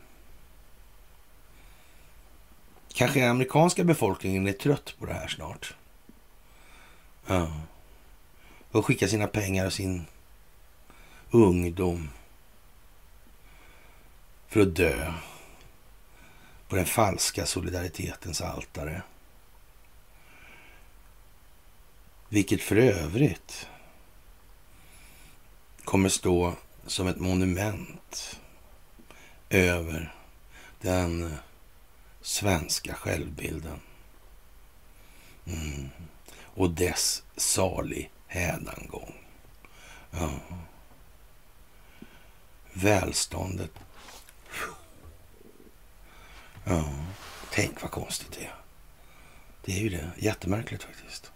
[2.94, 5.76] Kanske amerikanska befolkningen är trött på det här snart.
[7.28, 7.62] Ja.
[8.72, 10.06] Och skickar sina pengar och sin
[11.32, 12.10] ungdom
[14.48, 15.14] för att dö
[16.68, 19.02] på den falska solidaritetens altare.
[22.30, 23.68] Vilket för övrigt
[25.84, 26.54] kommer stå
[26.86, 28.40] som ett monument
[29.50, 30.16] över
[30.82, 31.36] den
[32.22, 33.80] svenska självbilden.
[35.46, 35.90] Mm.
[36.38, 39.14] Och dess salig hädangång.
[40.12, 40.30] Ja.
[42.74, 43.72] Välståndet.
[46.68, 46.86] Ja,
[47.54, 48.56] tänk vad konstigt det är.
[49.66, 50.12] Det är ju det.
[50.18, 51.32] Jättemärkligt faktiskt.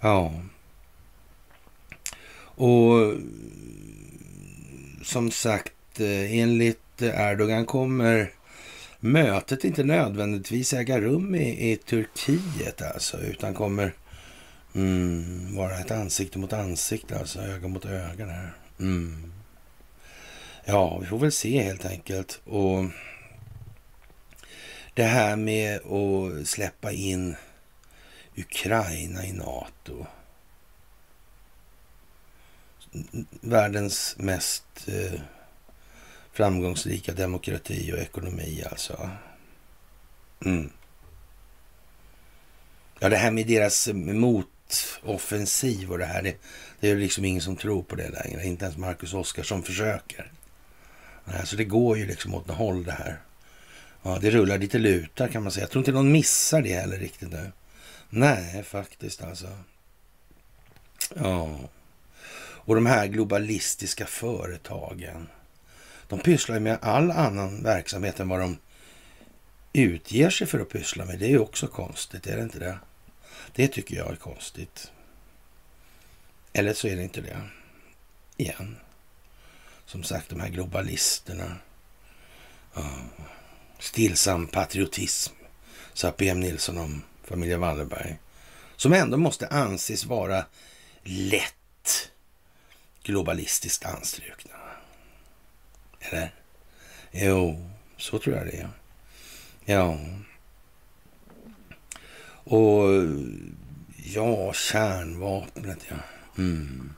[0.00, 0.32] Ja.
[2.54, 3.14] Och
[5.04, 8.32] som sagt, eh, enligt Erdogan kommer
[9.00, 13.94] mötet inte nödvändigtvis äga rum i, i Turkiet alltså, utan kommer
[14.74, 18.52] mm, vara ett ansikte mot ansikte, alltså öga mot öga där.
[18.80, 19.32] Mm.
[20.64, 22.40] Ja, vi får väl se helt enkelt.
[22.44, 22.84] Och
[24.94, 27.36] det här med att släppa in
[28.36, 30.06] Ukraina i Nato
[33.40, 35.20] världens mest eh,
[36.32, 39.10] framgångsrika demokrati och ekonomi alltså.
[40.44, 40.70] Mm.
[42.98, 46.36] Ja, det här med deras motoffensiv och det här, det,
[46.80, 48.44] det är liksom ingen som tror på det längre.
[48.44, 50.32] Inte ens Marcus Oskarsson försöker.
[51.44, 53.20] Så det går ju liksom åt något håll det här.
[54.02, 55.62] Ja, det rullar lite lutar kan man säga.
[55.62, 57.52] Jag tror inte någon missar det heller riktigt nu.
[58.10, 59.48] Nej, faktiskt alltså.
[61.14, 61.58] Ja.
[62.64, 65.28] Och de här globalistiska företagen.
[66.08, 68.58] De pysslar med all annan verksamhet än vad de
[69.72, 71.18] utger sig för att pyssla med.
[71.18, 72.78] Det är ju också konstigt, är det inte det?
[73.54, 74.92] Det tycker jag är konstigt.
[76.52, 77.40] Eller så är det inte det.
[78.36, 78.76] Igen.
[79.86, 81.56] Som sagt, de här globalisterna.
[82.74, 82.90] Ja.
[83.82, 85.34] Stillsam patriotism,
[85.92, 88.18] sa PM Nilsson om familjen Wallenberg.
[88.76, 90.44] Som ändå måste anses vara
[91.02, 92.10] lätt
[93.02, 94.54] globalistiskt anstrukna.
[96.00, 96.34] Eller?
[97.10, 98.68] Jo, så tror jag det är.
[99.64, 99.98] Ja.
[102.44, 102.88] Och
[104.04, 105.96] ja, kärnvapnet ja.
[106.38, 106.92] Mm.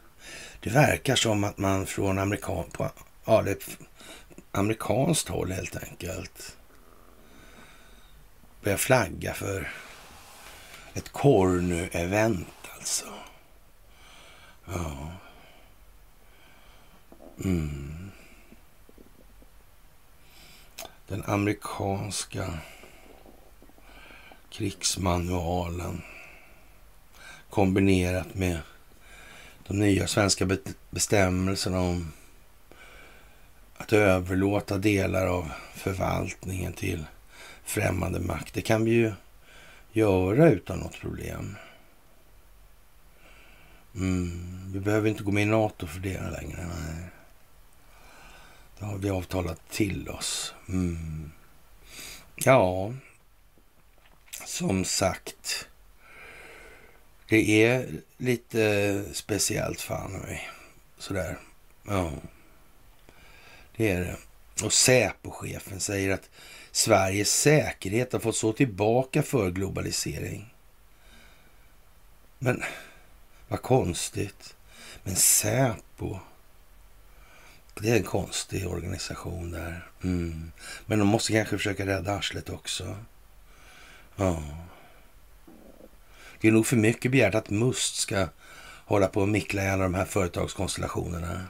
[0.60, 2.90] Det verkar som att man från amerikan, på,
[3.24, 3.64] ja, det,
[4.52, 6.56] amerikanskt håll helt enkelt
[8.64, 9.70] börjar flagga för
[10.94, 12.46] ett Cornu-event
[12.76, 13.06] alltså.
[14.64, 15.12] Ja.
[17.44, 18.10] Mm.
[21.08, 22.58] Den amerikanska
[24.50, 26.02] krigsmanualen
[27.50, 28.58] kombinerat med
[29.66, 30.48] de nya svenska
[30.90, 32.12] bestämmelserna om
[33.76, 37.04] att överlåta delar av förvaltningen till
[37.64, 38.54] främmande makt.
[38.54, 39.12] Det kan vi ju
[39.92, 41.56] göra utan något problem.
[43.94, 46.66] Mm, vi behöver inte gå med i NATO för det längre.
[46.66, 47.10] Nej.
[48.78, 50.54] Det har vi avtalat till oss.
[50.68, 51.30] Mm.
[52.34, 52.92] Ja,
[54.46, 55.68] som sagt.
[57.28, 57.86] Det är
[58.16, 60.50] lite speciellt fan mig.
[60.98, 61.38] Sådär.
[61.86, 62.12] Ja,
[63.76, 64.16] det är det.
[64.64, 66.30] Och Säpochefen säger att
[66.74, 70.54] Sveriges säkerhet har fått stå tillbaka för globalisering.
[72.38, 72.62] Men
[73.48, 74.56] vad konstigt.
[75.02, 76.18] Men Säpo,
[77.74, 79.88] det är en konstig organisation där.
[80.04, 80.52] Mm.
[80.86, 82.96] Men de måste kanske försöka rädda arslet också.
[84.16, 84.42] Ja.
[86.40, 88.28] Det är nog för mycket begärt att Must ska
[88.86, 91.46] hålla på och mickla i alla de här företagskonstellationerna.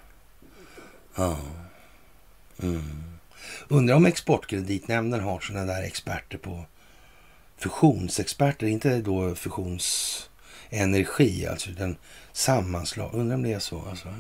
[1.15, 1.39] Ja.
[2.63, 3.14] Mm.
[3.69, 6.65] Undrar om Exportkreditnämnden har sådana där experter på
[7.57, 11.97] fusionsexperter, inte då fusionsenergi, alltså utan
[12.33, 13.15] sammanslag.
[13.15, 14.15] Undrar om det är så alltså.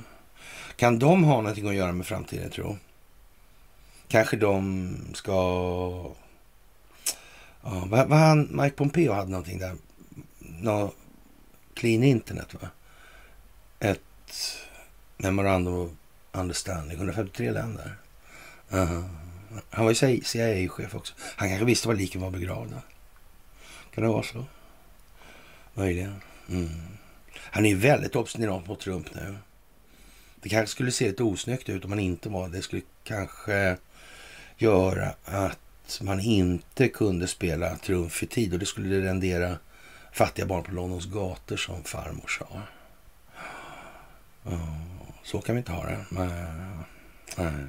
[0.76, 2.78] Kan de ha någonting att göra med framtiden tro?
[4.08, 5.32] Kanske de ska...
[7.62, 9.76] Ja, vad, vad han, Mike Pompeo hade någonting där.
[10.38, 10.92] Nå,
[11.74, 12.68] clean internet va?
[13.80, 14.00] Ett
[15.16, 15.90] memorandum of
[16.32, 16.96] understanding.
[16.96, 17.96] 153 länder.
[18.72, 19.23] Uh -huh.
[19.70, 21.14] Han var ju CIA-chef också.
[21.18, 22.82] Han kanske visste var liken var begravda.
[23.94, 24.44] Kan det vara så?
[25.74, 26.20] Möjligen.
[26.48, 26.70] Mm.
[27.36, 29.36] Han är väldigt obstinat mot Trump nu.
[30.34, 32.62] Det kanske skulle se lite osnyggt ut om han inte var det.
[32.62, 33.76] skulle kanske
[34.56, 39.58] göra att man inte kunde spela Trumf i tid och det skulle rendera
[40.12, 42.62] fattiga barn på Londons gator som farmor sa.
[45.22, 46.04] så kan vi inte ha det.
[46.10, 47.66] Nej.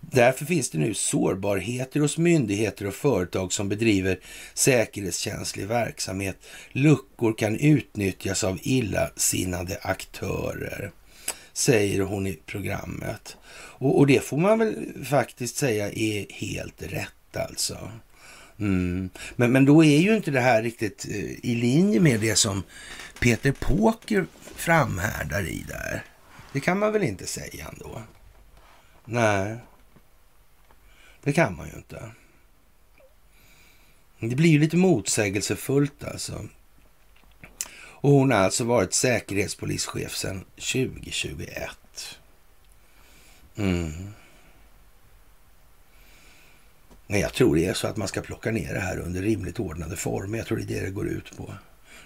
[0.00, 4.20] Därför finns det nu sårbarheter hos myndigheter och företag som bedriver
[4.54, 6.36] säkerhetskänslig verksamhet.
[6.72, 10.92] Luckor kan utnyttjas av illasinnade aktörer
[11.54, 13.36] säger hon i programmet.
[13.52, 17.90] Och, och, det får man väl faktiskt säga är helt rätt alltså.
[18.58, 19.10] Mm.
[19.36, 22.62] Men, men då är ju inte det här riktigt eh, i linje med det som
[23.20, 26.04] Peter Påker framhärdar i där.
[26.52, 28.02] Det kan man väl inte säga ändå?
[29.04, 29.56] Nej,
[31.22, 32.10] det kan man ju inte.
[34.20, 36.48] Det blir ju lite motsägelsefullt alltså.
[38.04, 41.48] Och hon har alltså varit säkerhetspolischef sedan 2021.
[43.56, 43.92] Mm.
[47.06, 49.60] Men jag tror det är så att man ska plocka ner det här under rimligt
[49.60, 50.38] ordnade former.
[50.38, 51.54] Jag tror det är det det går ut på.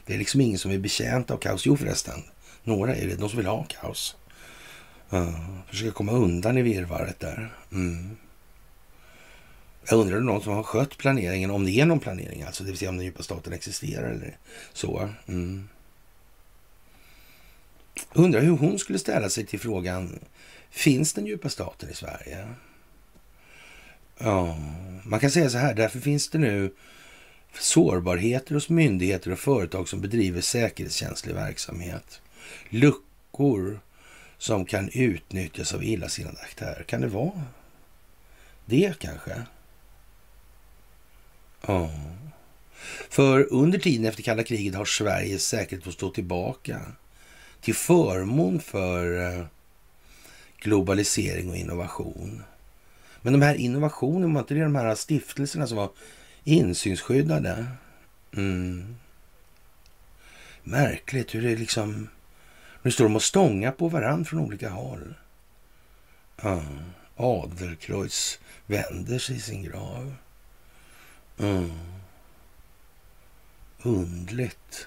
[0.06, 1.66] Det är liksom ingen som är betjänt av kaos.
[1.66, 2.22] Jo förresten,
[2.64, 3.16] några är det.
[3.16, 4.16] De som vill ha kaos.
[5.12, 7.54] Uh, försöka komma undan i virvaret där.
[7.72, 8.16] Mm.
[9.88, 12.70] Jag undrar om någon som har skött planeringen, om det är någon planering alltså, det
[12.70, 14.36] vill säga om den djupa staten existerar eller
[14.72, 15.08] så.
[15.26, 15.68] Mm.
[18.12, 20.18] Undrar hur hon skulle ställa sig till frågan,
[20.70, 22.48] finns den djupa staten i Sverige?
[24.18, 24.58] Ja,
[25.04, 26.74] man kan säga så här, därför finns det nu
[27.58, 32.20] sårbarheter hos myndigheter och företag som bedriver säkerhetskänslig verksamhet.
[32.68, 33.80] Luckor
[34.38, 36.82] som kan utnyttjas av illasinnade aktörer.
[36.82, 37.42] Kan det vara
[38.66, 39.42] det kanske?
[41.66, 41.90] Ja.
[43.08, 46.80] För under tiden efter kalla kriget har Sveriges säkerhet fått stå tillbaka
[47.60, 49.44] till förmån för eh,
[50.58, 52.42] globalisering och innovation.
[53.22, 55.90] Men de här innovationerna, var inte det de här stiftelserna som var
[56.44, 57.66] insynsskyddade?
[58.36, 58.96] Mm.
[60.62, 62.08] Märkligt hur det liksom...
[62.82, 65.14] Nu står de och stångar på varandra från olika håll.
[66.42, 66.62] Ja.
[67.16, 70.14] Adelkreutz vänder sig i sin grav.
[71.38, 71.72] Mm.
[73.82, 74.86] Undligt.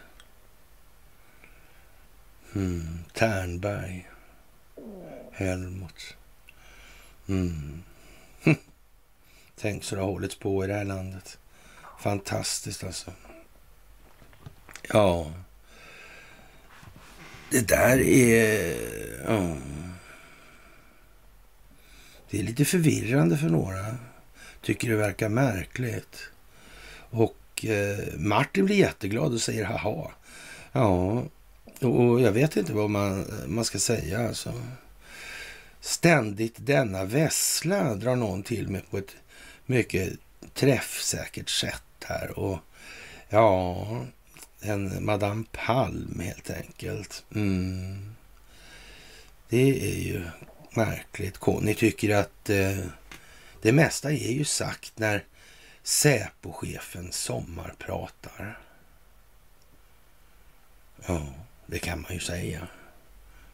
[2.55, 2.99] Mm.
[3.13, 4.09] Ternberg.
[5.31, 6.15] Helmut.
[7.27, 7.83] Mm.
[9.55, 11.37] Tänk så det har hållits på i det här landet.
[11.99, 13.11] Fantastiskt alltså.
[14.89, 15.31] Ja.
[17.51, 18.75] Det där är...
[19.27, 19.57] Ja.
[22.29, 23.97] Det är lite förvirrande för några.
[24.61, 26.29] Tycker det verkar märkligt.
[27.09, 30.11] Och eh, Martin blir jätteglad och säger haha.
[30.71, 31.23] Ja,
[31.81, 34.53] och jag vet inte vad man, man ska säga alltså.
[35.79, 39.15] Ständigt denna vessla drar någon till med på ett
[39.65, 40.13] mycket
[40.53, 42.39] träffsäkert sätt här.
[42.39, 42.59] Och
[43.29, 43.87] ja,
[44.61, 47.23] en Madame Palm helt enkelt.
[47.35, 48.15] Mm.
[49.49, 50.25] Det är ju
[50.75, 51.39] märkligt.
[51.61, 52.77] Ni tycker att eh,
[53.61, 55.25] det mesta är ju sagt när
[55.83, 58.59] Säpochefen sommarpratar.
[61.05, 61.33] Ja,
[61.71, 62.67] det kan man ju säga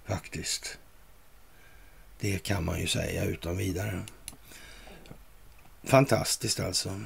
[0.06, 0.78] faktiskt.
[2.20, 4.02] Det kan man ju säga utan vidare.
[5.84, 7.02] Fantastiskt alltså.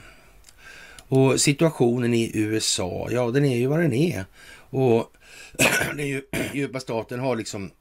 [1.08, 4.26] Och situationen i USA, ja den är ju vad den är.
[4.70, 5.12] Och
[5.96, 6.22] den
[6.54, 7.72] djupa staten har liksom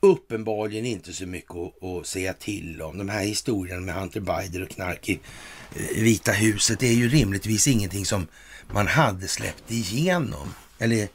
[0.00, 2.98] uppenbarligen inte så mycket att, att, säga till om.
[2.98, 5.20] De här historierna med Hunter Biden och knark i
[5.76, 8.26] eh, Vita huset det är ju rimligtvis ingenting som
[8.72, 10.54] man hade släppt igenom.
[10.78, 11.08] Eller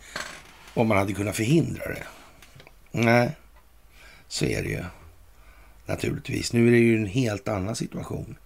[0.78, 2.08] om man hade kunnat förhindra det.
[2.92, 3.32] Nej,
[4.28, 4.84] så är det ju
[5.86, 6.54] naturligtvis.
[6.54, 8.38] Nu är det ju en helt annan situation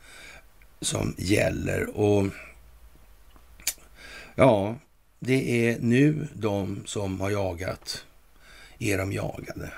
[0.81, 2.25] som gäller och
[4.35, 4.75] ja,
[5.19, 8.05] det är nu de som har jagat
[8.79, 9.71] är de jagade.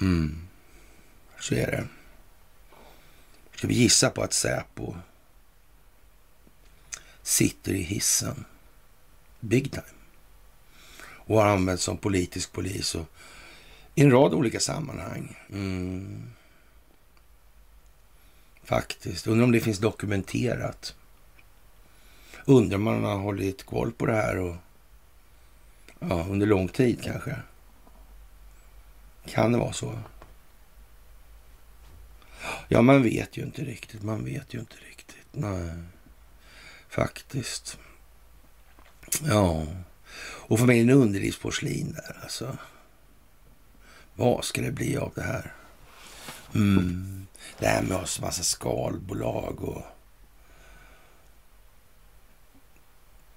[0.00, 0.48] Mm.
[1.40, 1.86] Så är det.
[3.54, 4.94] Ska vi gissa på att Säpo
[7.22, 8.44] sitter i hissen
[9.40, 9.97] big time
[11.28, 13.06] och har använts som politisk polis och
[13.94, 15.36] i en rad olika sammanhang.
[15.52, 16.30] Mm.
[18.64, 19.26] Faktiskt.
[19.26, 20.94] Undrar om det finns dokumenterat.
[22.44, 24.56] Undrar om man har hållit koll på det här och
[25.98, 27.36] ja, under lång tid kanske.
[29.26, 29.98] Kan det vara så?
[32.68, 34.02] Ja, man vet ju inte riktigt.
[34.02, 35.26] Man vet ju inte riktigt.
[35.32, 35.70] Nej,
[36.88, 37.78] faktiskt.
[39.24, 39.66] Ja,
[40.48, 42.58] och familjen underlivsporslin där alltså.
[44.14, 45.52] Vad ska det bli av det här?
[46.54, 47.26] Mm.
[47.58, 49.82] Det här med oss massa skalbolag och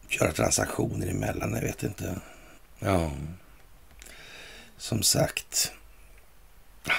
[0.09, 2.22] göra transaktioner emellan, jag vet inte.
[2.80, 3.12] Ja,
[4.78, 5.72] som sagt.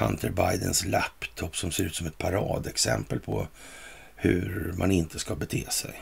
[0.01, 3.49] Hunter Bidens laptop som ser ut som ett paradexempel på
[4.17, 6.01] hur man inte ska bete sig.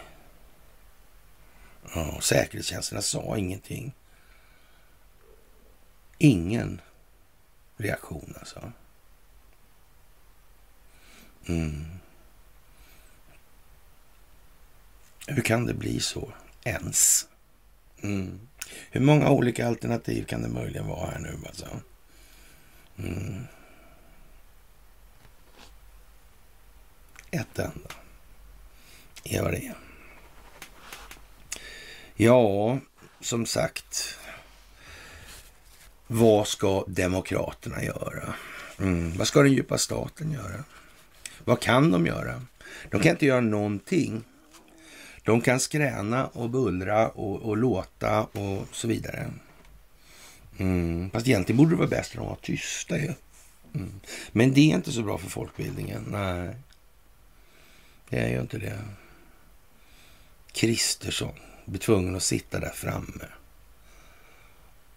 [1.95, 3.93] Ja, säkerhetstjänsterna sa ingenting.
[6.23, 6.81] Ingen
[7.77, 8.73] reaktion alltså.
[11.47, 11.87] Mm.
[15.27, 16.33] Hur kan det bli så
[16.65, 17.29] ens?
[18.03, 18.49] Mm.
[18.91, 21.81] Hur många olika alternativ kan det möjligen vara här nu alltså?
[22.99, 23.45] Mm.
[27.31, 27.91] Ett enda
[29.25, 29.77] är vad det är.
[32.17, 32.79] Ja,
[33.21, 34.19] som sagt.
[36.13, 38.35] Vad ska demokraterna göra?
[38.79, 39.17] Mm.
[39.17, 40.65] Vad ska den djupa staten göra?
[41.45, 42.43] Vad kan de göra?
[42.91, 44.23] De kan inte göra någonting.
[45.23, 49.31] De kan skräna och bullra och, och låta och så vidare.
[50.59, 51.11] Mm.
[51.11, 53.13] Fast egentligen borde det vara bäst om de var tysta ju.
[53.75, 54.01] Mm.
[54.33, 56.05] Men det är inte så bra för folkbildningen.
[56.11, 56.57] Nej.
[58.09, 58.79] Det är ju inte det.
[60.53, 61.35] Kristersson
[61.65, 63.25] blir tvungen att sitta där framme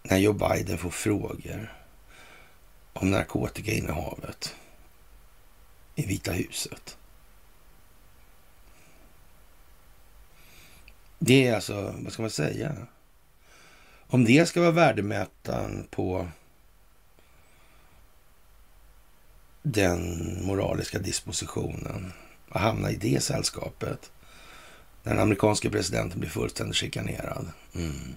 [0.08, 1.72] när Joe Biden får frågor
[2.92, 4.54] om narkotikainnehavet
[5.94, 6.96] i Vita huset.
[11.18, 12.76] Det är alltså, vad ska man säga?
[14.06, 16.28] Om det ska vara värdemätaren på
[19.62, 22.12] den moraliska dispositionen
[22.48, 24.12] att hamna i det sällskapet.
[25.02, 27.52] Den amerikanska presidenten blir fullständigt chikanerad.
[27.74, 28.14] Mm.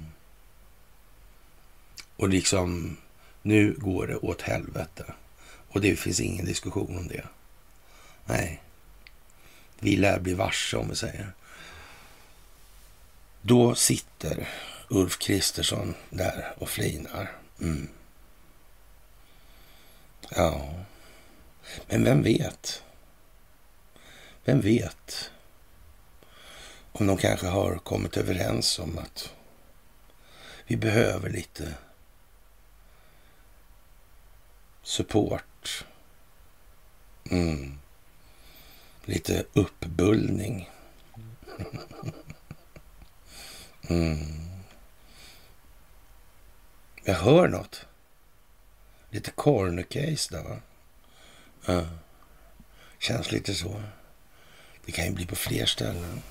[2.18, 2.97] Och liksom,
[3.41, 5.13] nu går det åt helvete.
[5.70, 7.26] Och det finns ingen diskussion om det.
[8.26, 8.61] Nej,
[9.80, 11.34] vi lär bli varse om vi säger.
[13.41, 14.47] Då sitter
[14.88, 17.32] Ulf Kristersson där och flinar.
[17.61, 17.89] Mm.
[20.30, 20.74] Ja,
[21.88, 22.84] men vem vet?
[24.45, 25.32] Vem vet
[26.91, 29.34] om de kanske har kommit överens om att
[30.68, 31.74] vi behöver lite
[34.88, 35.85] support.
[37.29, 37.79] Mm.
[39.05, 40.69] Lite uppbullning.
[43.89, 44.17] Mm.
[47.03, 47.85] Jag hör något.
[49.09, 50.57] Lite corner case där va?
[51.65, 51.85] Ja.
[52.99, 53.81] Känns lite så.
[54.85, 56.21] Det kan ju bli på fler ställen.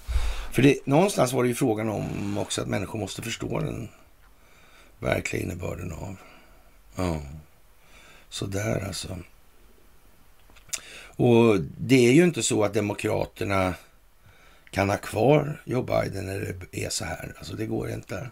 [0.52, 3.88] För det, någonstans var det ju frågan om också att människor måste förstå den
[4.98, 6.16] verkliga innebörden av.
[6.96, 7.20] Ja.
[8.28, 9.18] Sådär alltså.
[11.16, 13.74] Och det är ju inte så att Demokraterna
[14.70, 17.34] kan ha kvar Joe Biden när det är så här.
[17.38, 18.30] Alltså det går inte.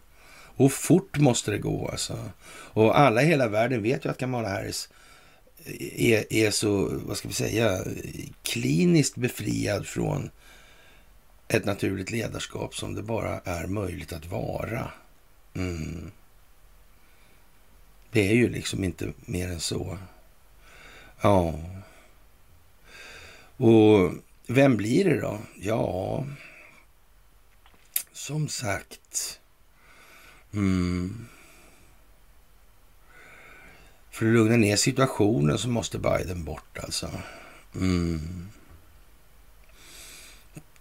[0.56, 2.18] Och fort måste det gå alltså.
[2.48, 4.88] Och alla i hela världen vet ju att Kamala Harris
[5.96, 7.84] är, är så, vad ska vi säga,
[8.42, 10.30] kliniskt befriad från
[11.48, 14.90] ett naturligt ledarskap som det bara är möjligt att vara.
[15.54, 16.10] Mm.
[18.14, 19.98] Det är ju liksom inte mer än så.
[21.20, 21.54] Ja.
[23.56, 24.12] Och
[24.46, 25.38] vem blir det då?
[25.60, 26.24] Ja,
[28.12, 29.40] som sagt.
[30.52, 31.26] Mm.
[34.10, 37.10] För att lugna ner situationen så måste Biden bort alltså.
[37.74, 38.48] Mm.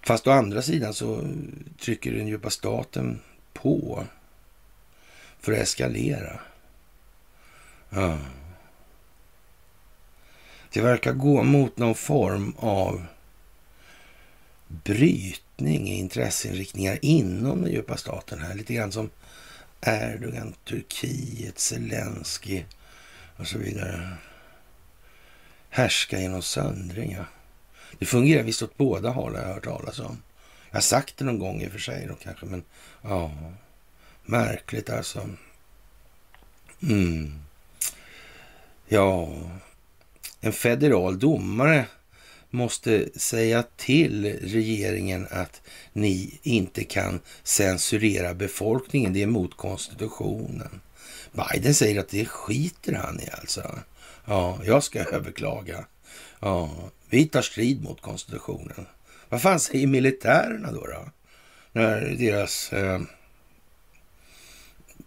[0.01, 1.34] Fast å andra sidan så
[1.79, 3.19] trycker den djupa staten
[3.53, 4.05] på
[5.39, 6.39] för att eskalera.
[7.93, 8.17] Ja.
[10.73, 13.05] Det verkar gå mot någon form av
[14.67, 18.55] brytning i intresseinriktningar inom den djupa staten här.
[18.55, 19.09] Lite grann som
[19.81, 22.63] Erdogan, Turkiet, Zelensky
[23.37, 24.17] och så vidare.
[25.69, 27.25] Härska genom söndring, ja.
[27.99, 30.21] Det fungerar visst åt båda håll har jag hört talas om.
[30.69, 32.63] Jag har sagt det någon gång i och för sig då kanske, men
[33.01, 33.31] ja,
[34.25, 35.29] märkligt alltså.
[36.81, 37.43] Mm.
[38.88, 39.29] Ja,
[40.41, 41.86] en federal domare
[42.49, 45.61] måste säga till regeringen att
[45.93, 49.13] ni inte kan censurera befolkningen.
[49.13, 50.81] Det är mot konstitutionen.
[51.31, 53.79] Biden säger att det skiter han i alltså.
[54.25, 55.86] Ja, jag ska överklaga.
[56.39, 56.71] Ja,
[57.09, 58.86] vi tar strid mot konstitutionen.
[59.29, 60.86] Vad fan säger militärerna då?
[60.86, 61.09] då?
[61.71, 63.01] När deras eh,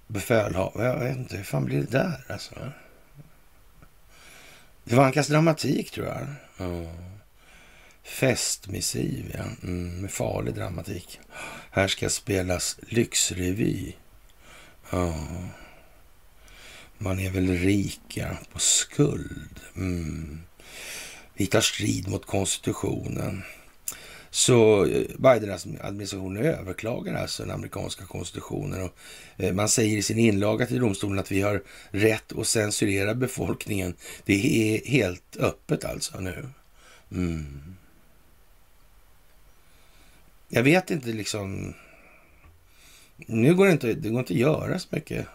[0.06, 2.54] befälhavare, jag vet inte, hur fan blir det där alltså?
[4.88, 6.26] Det vankas dramatik tror jag.
[6.56, 6.92] Ja.
[8.04, 9.44] Festmissiv, ja.
[9.62, 11.20] Mm, med farlig dramatik.
[11.70, 13.92] Här ska spelas lyxrevy.
[14.90, 15.26] Ja.
[16.98, 19.60] Man är väl rika på skuld.
[19.76, 20.40] Mm.
[21.34, 23.42] Vi tar strid mot konstitutionen.
[24.36, 28.82] Så eh, Biden-administrationen överklagar alltså den amerikanska konstitutionen.
[28.82, 28.92] Och
[29.36, 33.94] eh, man säger i sin inlaga till domstolen att vi har rätt att censurera befolkningen.
[34.24, 34.34] Det
[34.74, 36.48] är helt öppet alltså nu.
[37.12, 37.76] Mm.
[40.48, 41.74] Jag vet inte liksom...
[43.16, 45.26] Nu går det inte, det går inte att göra så mycket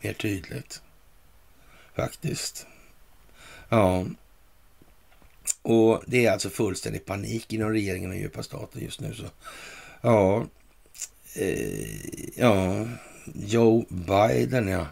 [0.00, 0.82] mer tydligt.
[1.94, 2.66] Faktiskt.
[3.68, 4.06] Ja.
[5.62, 9.14] Och det är alltså fullständig panik inom regeringen och djupa staten just nu.
[9.14, 9.24] Så
[10.00, 10.46] ja,
[11.34, 12.86] eh, ja,
[13.34, 14.86] Joe Biden, ja.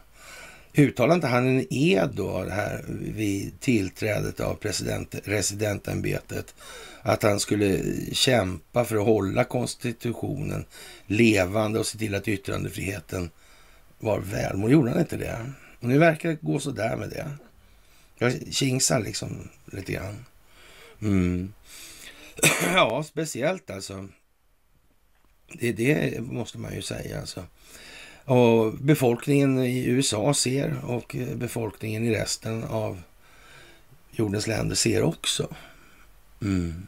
[0.78, 6.54] Uttalade inte han en ed då här vid tillträdet av president, residentämbetet
[7.02, 10.64] att han skulle kämpa för att hålla konstitutionen
[11.06, 13.30] levande och se till att yttrandefriheten
[13.98, 14.72] var välmående.
[14.72, 15.52] Gjorde han inte det?
[15.80, 17.30] Och nu verkar det gå sådär med det.
[18.18, 20.24] Jag kingsar liksom lite grann.
[21.02, 21.52] Mm.
[22.74, 24.08] ja, speciellt alltså.
[25.52, 27.44] Det, det måste man ju säga alltså.
[28.24, 33.02] Och befolkningen i USA ser och befolkningen i resten av
[34.10, 35.54] jordens länder ser också.
[36.42, 36.86] Mm.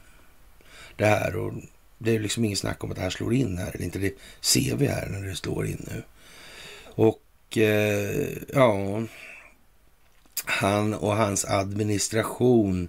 [0.96, 1.52] Det här och
[1.98, 3.98] det är liksom inget snack om att det här slår in här eller inte.
[3.98, 6.02] Det ser vi här när det slår in nu.
[6.84, 9.02] Och eh, ja,
[10.44, 12.88] han och hans administration eh,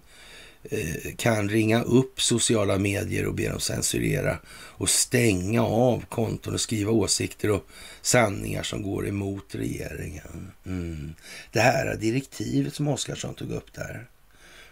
[0.72, 6.62] Eh, kan ringa upp sociala medier och be dem censurera och stänga av konton och
[6.62, 7.68] skriva åsikter och
[8.02, 10.52] sanningar som går emot regeringen.
[10.66, 11.14] Mm.
[11.52, 14.08] Det här direktivet som Oskarsson tog upp där.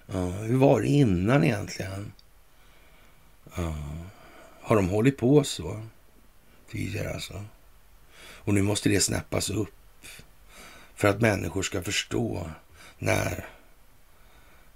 [0.06, 2.14] Ja, hur var det innan egentligen?
[3.56, 3.76] Ja.
[4.62, 5.82] Har de hållit på så
[6.72, 7.46] tidigare alltså?
[8.20, 10.06] Och nu måste det snappas upp
[10.96, 12.52] för att människor ska förstå
[13.00, 13.46] när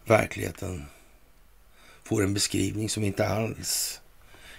[0.05, 0.86] verkligheten
[2.12, 4.01] får en beskrivning som inte alls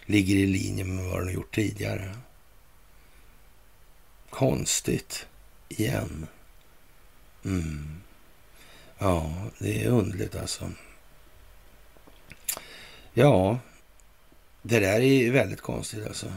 [0.06, 2.16] ligger i linje med vad den har gjort tidigare.
[4.30, 5.26] Konstigt
[5.68, 6.26] igen.
[7.44, 8.00] Mm.
[8.98, 10.70] Ja, det är underligt alltså.
[13.12, 13.58] Ja,
[14.62, 16.32] det där är väldigt konstigt alltså.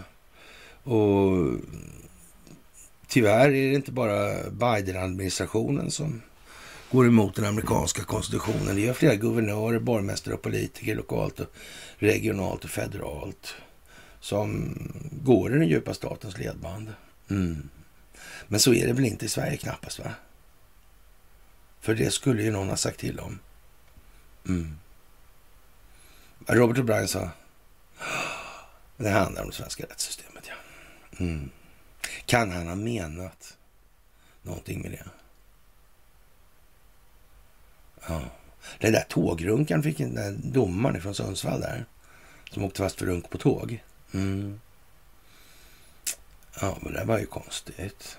[0.83, 1.59] Och
[3.07, 6.21] tyvärr är det inte bara Biden-administrationen som
[6.95, 8.75] går emot den amerikanska konstitutionen.
[8.75, 11.47] Det gör flera guvernörer, borgmästare och politiker lokalt, och
[11.97, 13.55] regionalt och federalt
[14.19, 14.77] som
[15.23, 16.93] går i den djupa statens ledband.
[17.29, 17.69] Mm.
[18.47, 20.11] Men så är det väl inte i Sverige knappast va?
[21.79, 23.39] För det skulle ju någon ha sagt till om.
[24.47, 24.77] Mm.
[26.47, 27.29] Robert O'Brien sa,
[27.99, 28.09] ah,
[28.97, 30.55] det handlar om det svenska rättssystemet ja.
[31.25, 31.49] Mm.
[32.25, 33.57] Kan han ha menat
[34.41, 35.05] någonting med det?
[38.07, 38.21] Ja.
[38.79, 41.85] Den där tågrunkan fick den där domaren från Sundsvall där.
[42.51, 43.83] Som åkte fast för runk på tåg.
[44.13, 44.59] Mm.
[46.61, 48.17] Ja, men det var ju konstigt.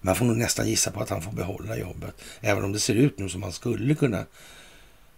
[0.00, 2.14] Man får nog nästan gissa på att han får behålla jobbet.
[2.40, 4.26] Även om det ser ut nu som han skulle kunna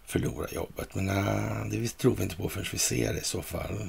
[0.07, 0.94] förlora jobbet.
[0.94, 3.88] Men nej, det tror vi inte på förrän vi ser det i så fall.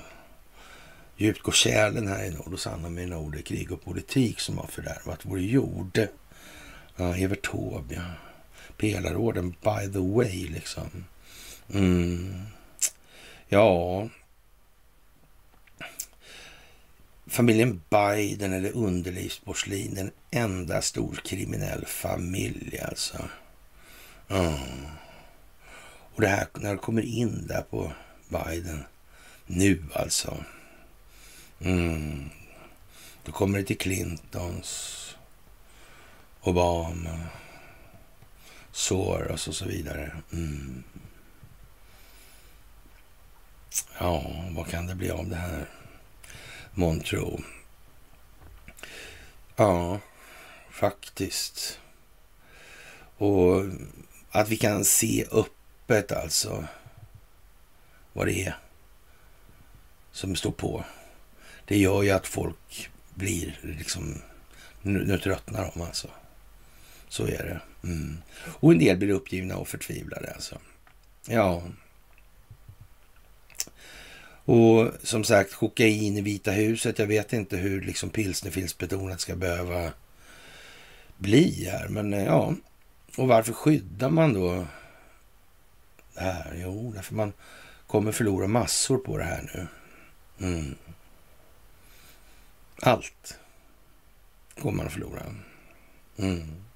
[1.18, 4.58] Djupt går kärlen här i norr och sanna med ord är krig och politik som
[4.58, 6.00] har fördärvat vår jord.
[6.96, 8.27] Ja, Evert Taube, ja.
[8.78, 11.06] Pelarorden by the way, liksom.
[11.74, 12.42] Mm.
[13.48, 14.08] Ja.
[17.28, 23.18] Familjen Biden eller underlivsporslin, den enda stor kriminell familj alltså.
[24.30, 24.88] Mm.
[26.16, 27.92] Och det här när det kommer in där på
[28.30, 28.84] Biden
[29.46, 30.44] nu alltså.
[31.60, 32.30] Mm.
[33.24, 35.16] Då kommer det till Clintons,
[36.42, 37.20] Obama,
[38.78, 40.12] Soros och så vidare.
[40.32, 40.84] Mm.
[44.00, 45.70] Ja, vad kan det bli av det här?
[46.72, 47.42] Montro.
[49.56, 50.00] Ja,
[50.70, 51.80] faktiskt.
[53.18, 53.64] Och
[54.32, 56.68] att vi kan se öppet alltså
[58.14, 58.58] vad det är
[60.12, 60.86] som står på
[61.66, 64.22] det gör ju att folk blir liksom...
[64.82, 66.08] Nu, nu tröttnar de alltså.
[67.10, 67.88] Så är det.
[67.88, 68.18] Mm.
[68.60, 70.58] Och en del blir uppgivna och förtvivlade alltså.
[71.28, 71.64] Ja.
[74.46, 77.00] Och som sagt, kokain i Vita huset.
[77.00, 79.92] Jag vet inte hur liksom pilsnerfilmsbetonat ska behöva
[81.18, 81.88] bli här.
[81.88, 82.54] Men eh, ja,
[83.18, 84.68] och varför skyddar man då
[86.14, 86.54] det här?
[86.62, 87.34] Jo, därför man
[87.88, 89.68] kommer förlora massor på det här nu.
[90.48, 90.76] Mm.
[92.82, 93.38] Allt
[94.60, 95.22] kommer man att förlora.
[96.18, 96.67] Mm.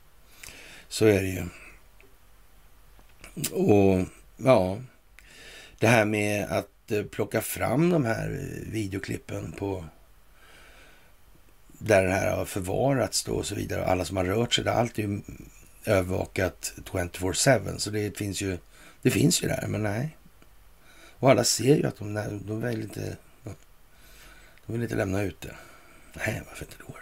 [0.91, 1.43] Så är det ju.
[3.51, 4.05] Och
[4.37, 4.77] ja,
[5.79, 9.85] det här med att eh, plocka fram de här eh, videoklippen på
[11.67, 13.85] där det här har förvarats då och så vidare.
[13.85, 15.21] Alla som har rört sig, där allt är ju
[15.85, 17.77] övervakat 24-7.
[17.77, 18.57] Så det finns ju
[19.01, 20.17] det finns ju där, men nej.
[21.19, 22.13] Och alla ser ju att de,
[22.47, 23.17] de vill inte,
[24.65, 25.55] de vill inte lämna ut det.
[26.13, 27.00] Nej, varför inte då?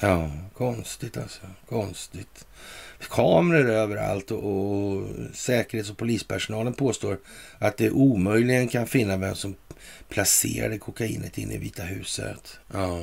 [0.00, 1.40] Ja, konstigt alltså.
[1.68, 2.46] Konstigt.
[3.08, 7.18] Kameror överallt och, och säkerhets och polispersonalen påstår
[7.58, 9.54] att det omöjligen kan finna vem som
[10.08, 12.58] placerade kokainet inne i Vita huset.
[12.72, 12.98] Ja.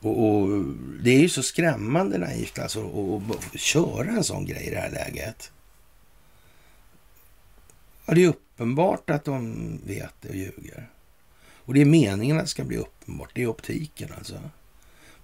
[0.00, 0.64] Och, och,
[1.02, 3.10] det är ju så skrämmande naivt alltså
[3.54, 5.52] att köra en sån grej i det här läget.
[8.06, 10.90] Ja, det är uppenbart att de vet det och ljuger.
[11.64, 13.30] Och det är meningen att det ska bli uppenbart.
[13.34, 14.40] Det är optiken alltså.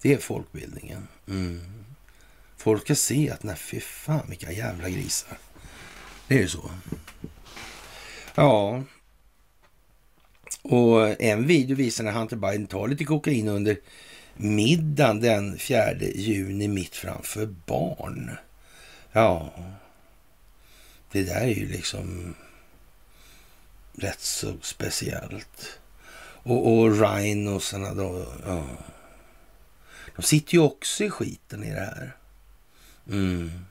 [0.03, 1.09] Det är folkbildningen.
[1.29, 1.61] Mm.
[2.57, 5.39] Folk ska se att nej fy fan vilka jävla grisar.
[6.29, 6.71] Det är ju så.
[8.35, 8.83] Ja.
[10.63, 13.81] Och en video visar när Hunter Biden tar lite kokain under
[14.37, 18.31] middagen den 4 juni mitt framför barn.
[19.13, 19.53] Ja,
[21.13, 22.35] det där är ju liksom
[23.93, 25.81] rätt så speciellt.
[26.43, 28.65] Och, och rhinosarna då, ja.
[30.19, 32.17] De sitter ju också i skiten i det här.
[33.11, 33.65] Mm.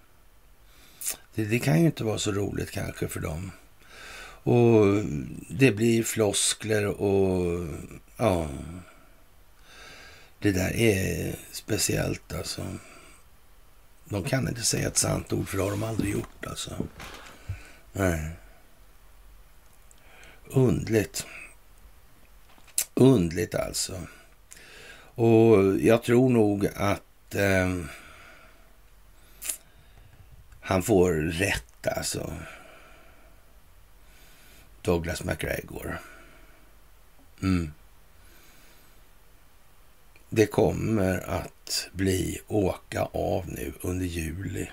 [1.36, 3.52] Det, det, kan ju inte vara så roligt kanske för dem.
[4.44, 5.04] Och
[5.50, 7.68] det blir floskler och
[8.18, 8.50] ja.
[10.40, 12.68] Det där är speciellt alltså.
[14.06, 16.88] De kan inte säga ett sant ord för det har de aldrig gjort alltså.
[17.94, 18.30] Nej.
[20.46, 21.26] Undligt.
[22.94, 24.02] Undligt alltså.
[25.18, 27.78] Och jag tror nog att eh,
[30.62, 32.34] han får rätt alltså.
[34.82, 36.00] Douglas McGregor.
[37.42, 37.74] Mm.
[40.30, 44.70] Det kommer att bli åka av nu under juli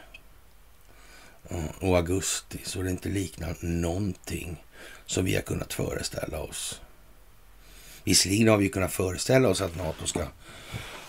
[1.78, 4.64] och augusti så det inte liknar någonting
[5.06, 6.80] som vi har kunnat föreställa oss.
[8.04, 10.26] Visserligen har vi kunnat föreställa oss att NATO ska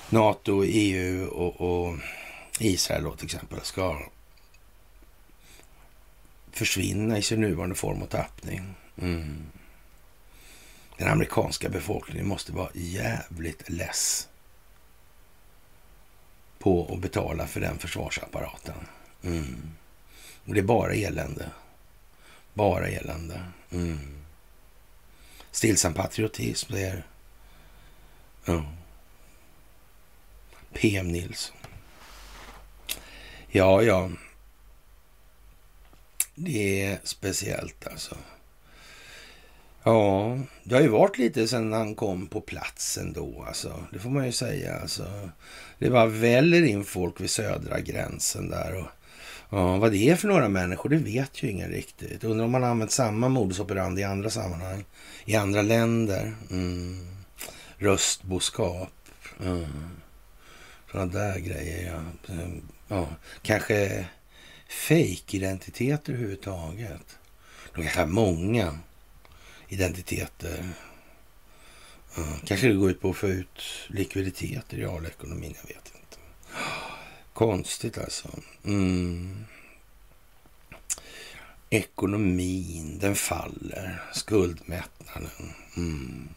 [0.10, 1.98] NATO, EU och, och
[2.60, 4.02] Israel då till exempel ska
[6.52, 8.76] försvinna i sin nuvarande form och tappning.
[9.02, 9.46] Mm.
[10.98, 14.28] Den amerikanska befolkningen måste vara jävligt less
[16.60, 18.76] på att betala för den försvarsapparaten.
[19.24, 19.72] Mm.
[20.46, 21.50] Och det är bara elände.
[22.54, 23.42] Bara elände.
[23.72, 24.15] Mm.
[25.56, 27.04] Stillsam patriotism, det är
[28.46, 28.66] ja.
[30.74, 31.58] PM Nilsson.
[33.48, 34.12] Ja, ja.
[36.36, 38.18] Det är speciellt alltså.
[39.84, 43.84] Ja, det har ju varit lite sedan han kom på platsen då, alltså.
[43.92, 44.80] Det får man ju säga.
[44.80, 45.30] Alltså.
[45.80, 48.76] Det bara väller in folk vid södra gränsen där.
[48.76, 48.88] Och,
[49.56, 52.24] ja, vad det är för några människor, det vet ju ingen riktigt.
[52.24, 54.86] Undrar om man har använt samma modus operandi i andra sammanhang.
[55.26, 56.36] I andra länder.
[56.50, 57.08] Mm.
[57.78, 58.94] Röstboskap.
[59.40, 59.66] Mm.
[60.92, 62.34] Sådana där grejer, ja.
[62.34, 62.62] Mm.
[62.88, 63.08] ja.
[63.42, 64.06] Kanske
[64.68, 67.18] fake-identiteter överhuvudtaget.
[67.76, 68.80] De kanske har många
[69.68, 70.70] identiteter.
[72.18, 75.95] Uh, kanske det går ut på att få ut likviditet i realekonomin, jag vet inte.
[77.36, 78.30] Konstigt alltså.
[78.66, 79.46] Mm.
[81.70, 84.04] Ekonomin, den faller.
[84.14, 85.54] Skuldmättnaden.
[85.78, 86.30] Mm.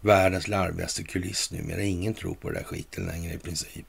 [0.00, 1.82] Världens larvigaste kuliss numera.
[1.82, 3.86] Ingen tror på det där skiten längre i princip.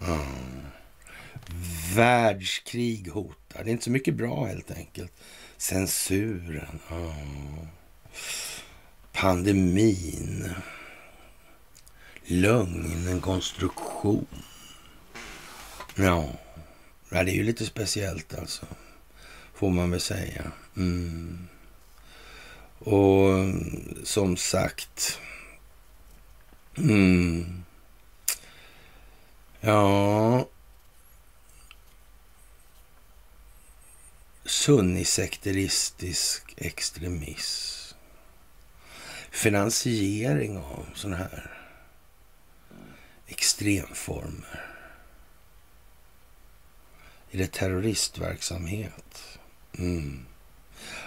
[0.00, 0.62] Mm.
[1.94, 3.64] Världskrig hotar.
[3.64, 5.12] Det är inte så mycket bra helt enkelt.
[5.56, 6.80] Censuren.
[6.90, 7.68] Mm
[9.14, 10.54] pandemin,
[12.24, 14.26] lögn, konstruktion.
[15.94, 16.28] Ja,
[17.08, 18.66] det är ju lite speciellt alltså,
[19.54, 20.52] får man väl säga.
[20.76, 21.48] Mm.
[22.78, 23.28] Och
[24.04, 25.20] som sagt,
[26.76, 27.64] mm.
[29.60, 30.48] ja,
[34.44, 37.74] sunnisekteristisk extremism
[39.34, 41.50] finansiering av sådana här
[43.26, 44.73] extremformer.
[47.34, 49.38] Är det terroristverksamhet?
[49.78, 50.26] Mm.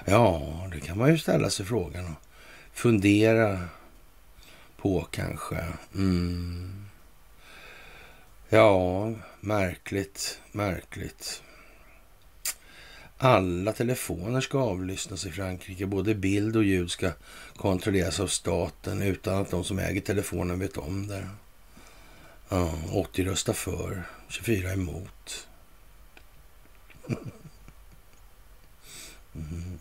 [0.06, 2.24] Ja, det kan man ju ställa sig frågan och
[2.74, 3.68] fundera
[4.78, 5.66] på kanske.
[5.96, 6.86] Mm.
[8.50, 11.44] Ja, märkligt, märkligt.
[13.18, 15.86] Alla telefoner ska avlyssnas i Frankrike.
[15.86, 17.12] Både bild och ljud ska
[17.56, 21.28] kontrolleras av staten utan att de som äger telefonen vet om det.
[22.50, 25.47] Ja, 80 röstar för, 24 emot.
[29.36, 29.80] Mm.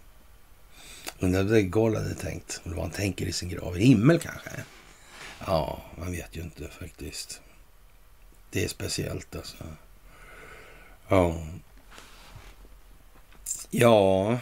[1.19, 2.61] Undrar vad Gaulle hade tänkt.
[2.65, 3.79] Vad han tänker i sin grav.
[3.79, 4.51] I himmel kanske?
[5.47, 7.41] Ja, man vet ju inte faktiskt.
[8.51, 9.57] Det är speciellt alltså.
[11.09, 11.37] Ja,
[13.71, 14.39] Ja,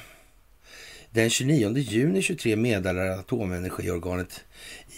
[1.11, 4.45] den 29 juni 23 meddelar atomenergiorganet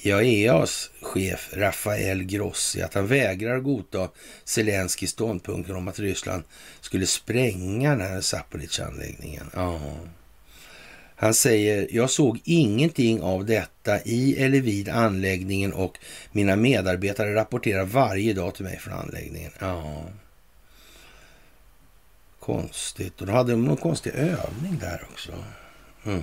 [0.07, 4.09] IAEAs chef Rafael Grossi att han vägrar godta
[4.45, 6.43] Zelenskyjs ståndpunkter om att Ryssland
[6.81, 9.51] skulle spränga den här Zaporizjzja-anläggningen.
[9.55, 9.81] Ja.
[11.19, 15.99] Han säger, jag såg ingenting av detta i eller vid anläggningen och
[16.33, 19.53] mina medarbetare rapporterar varje dag till mig från anläggningen.
[19.59, 20.05] Ja.
[22.41, 23.20] Konstigt.
[23.20, 25.33] Och då hade de någon konstig övning där också.
[26.05, 26.23] Mm.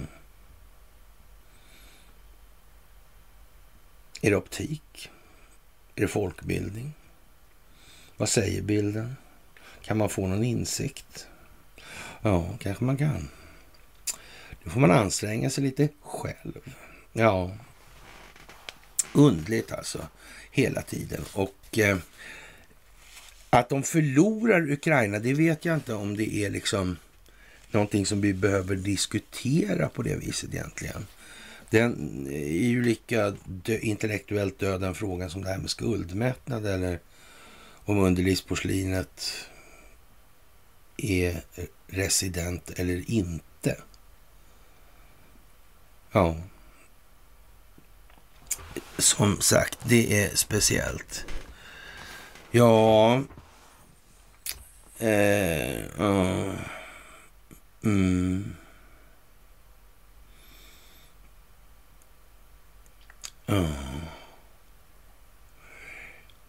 [4.25, 5.09] Är det optik?
[5.95, 6.93] Är det folkbildning?
[8.17, 9.15] Vad säger bilden?
[9.81, 11.27] Kan man få någon insikt?
[12.21, 13.29] Ja, kanske man kan.
[14.63, 16.75] Nu får man anstränga sig lite själv.
[17.13, 17.51] Ja,
[19.13, 20.07] undligt alltså.
[20.51, 21.25] Hela tiden.
[21.33, 21.97] Och eh,
[23.49, 26.97] att de förlorar Ukraina, det vet jag inte om det är liksom
[27.71, 31.05] någonting som vi behöver diskutera på det viset egentligen.
[31.73, 36.65] Den eh, är ju lika dö intellektuellt död den frågan som det här med skuldmättnad
[36.65, 36.99] eller
[37.85, 39.31] om underlivsporslinet
[40.97, 41.43] är
[41.87, 43.77] resident eller inte.
[46.11, 46.35] Ja.
[48.97, 51.25] Som sagt, det är speciellt.
[52.51, 53.23] Ja.
[54.97, 56.55] Eh, uh,
[57.83, 58.55] mm.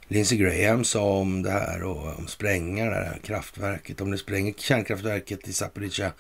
[0.08, 4.00] Lindsey Graham sa om det här och om spränga det här kraftverket.
[4.00, 6.12] Om det spränger kärnkraftverket i Zaporizjzja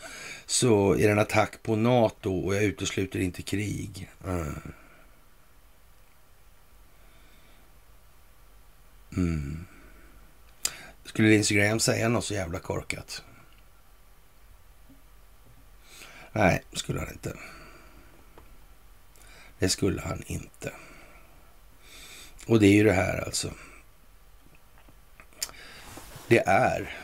[0.46, 4.10] så är det en attack på NATO och jag utesluter inte krig.
[4.24, 4.72] Mm.
[9.16, 9.66] Mm.
[11.04, 13.22] Skulle Lindsey Graham säga något så jävla korkat?
[16.32, 17.36] Nej, skulle han inte.
[19.64, 20.72] Det skulle han inte.
[22.46, 23.50] Och det är ju det här alltså.
[26.28, 26.96] Det är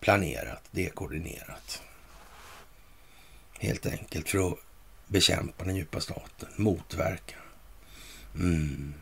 [0.00, 1.82] planerat, det är koordinerat.
[3.58, 4.58] Helt enkelt för att
[5.06, 7.36] bekämpa den djupa staten, motverka.
[8.34, 8.94] Mm.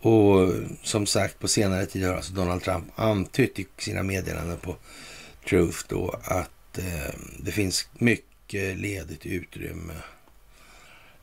[0.00, 0.52] Och
[0.82, 4.76] som sagt, på senare tid har alltså Donald Trump antytt i sina meddelanden på
[5.48, 9.94] Truth då att eh, det finns mycket ledigt utrymme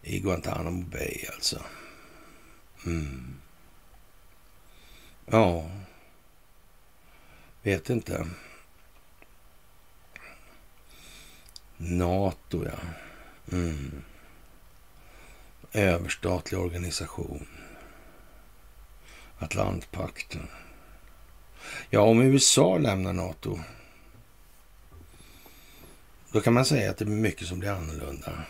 [0.01, 1.63] i Guantanamo Bay alltså.
[2.85, 3.39] Mm.
[5.25, 5.69] Ja,
[7.61, 8.27] vet inte.
[11.77, 12.79] Nato, ja.
[13.51, 14.03] Mm.
[15.71, 17.47] Överstatlig organisation.
[19.37, 20.47] Atlantpakten.
[21.89, 23.59] Ja, om USA lämnar Nato,
[26.31, 28.45] då kan man säga att det är mycket som blir annorlunda.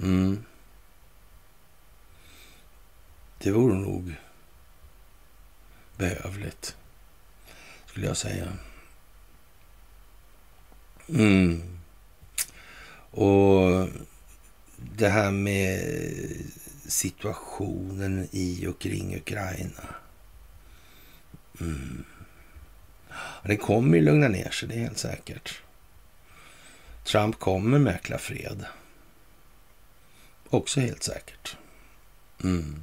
[0.00, 0.44] Mm.
[3.38, 4.14] Det vore nog
[5.96, 6.76] behövligt,
[7.86, 8.52] skulle jag säga.
[11.08, 11.78] Mm.
[13.10, 13.88] Och
[14.76, 15.80] det här med
[16.86, 19.94] situationen i och kring Ukraina.
[21.60, 22.04] Mm.
[23.44, 25.62] Det kommer ju lugna ner sig, det är helt säkert.
[27.04, 28.64] Trump kommer mäkla fred.
[30.48, 31.56] Också helt säkert.
[32.44, 32.82] Mm.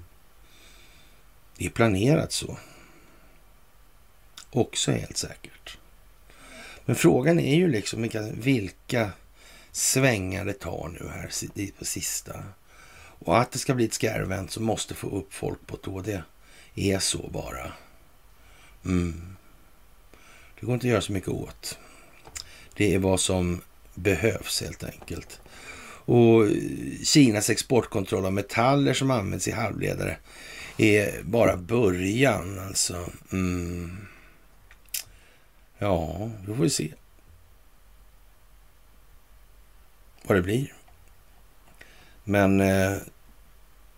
[1.57, 2.57] Det är planerat så.
[4.51, 5.77] Också helt säkert.
[6.85, 9.11] Men frågan är ju liksom vilka, vilka
[9.71, 12.43] svängar det tar nu här på sista.
[13.25, 16.23] Och att det ska bli ett skärvent som måste få upp folk på tå, det
[16.75, 17.71] är så bara.
[18.85, 19.37] Mm.
[20.63, 21.79] Det går inte att göra så mycket åt.
[22.73, 23.61] Det är vad som
[23.95, 25.41] behövs helt enkelt.
[26.05, 26.43] Och
[27.03, 30.17] Kinas exportkontroll av metaller som används i halvledare
[30.77, 33.09] är bara början alltså.
[33.31, 34.07] Mm.
[35.77, 36.93] Ja, då får vi se
[40.23, 40.73] vad det blir.
[42.23, 42.97] Men eh,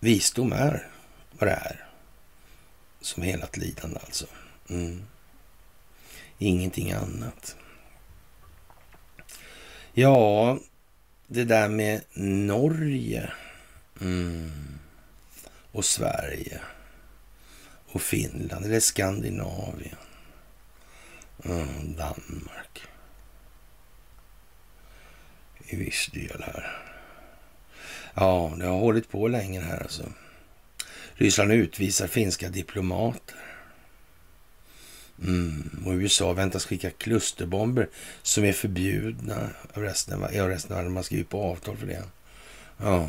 [0.00, 0.88] visdom är
[1.38, 1.88] vad det är.
[3.00, 4.26] Som helat lidande alltså.
[4.68, 5.02] Mm.
[6.38, 7.56] Ingenting annat.
[9.92, 10.58] Ja,
[11.26, 13.32] det där med Norge
[14.00, 14.78] mm.
[15.72, 16.60] och Sverige
[17.86, 19.96] och Finland, eller Skandinavien,
[21.44, 22.82] mm, Danmark
[25.68, 26.82] i viss del här.
[28.14, 30.12] Ja, det har hållit på länge här alltså.
[31.14, 33.45] Ryssland utvisar finska diplomater.
[35.22, 35.82] Mm.
[35.86, 37.88] Och USA väntas skicka klusterbomber
[38.22, 40.92] som är förbjudna av resten, av resten av världen.
[40.92, 42.02] Man skriver på avtal för det.
[42.78, 43.08] Ja.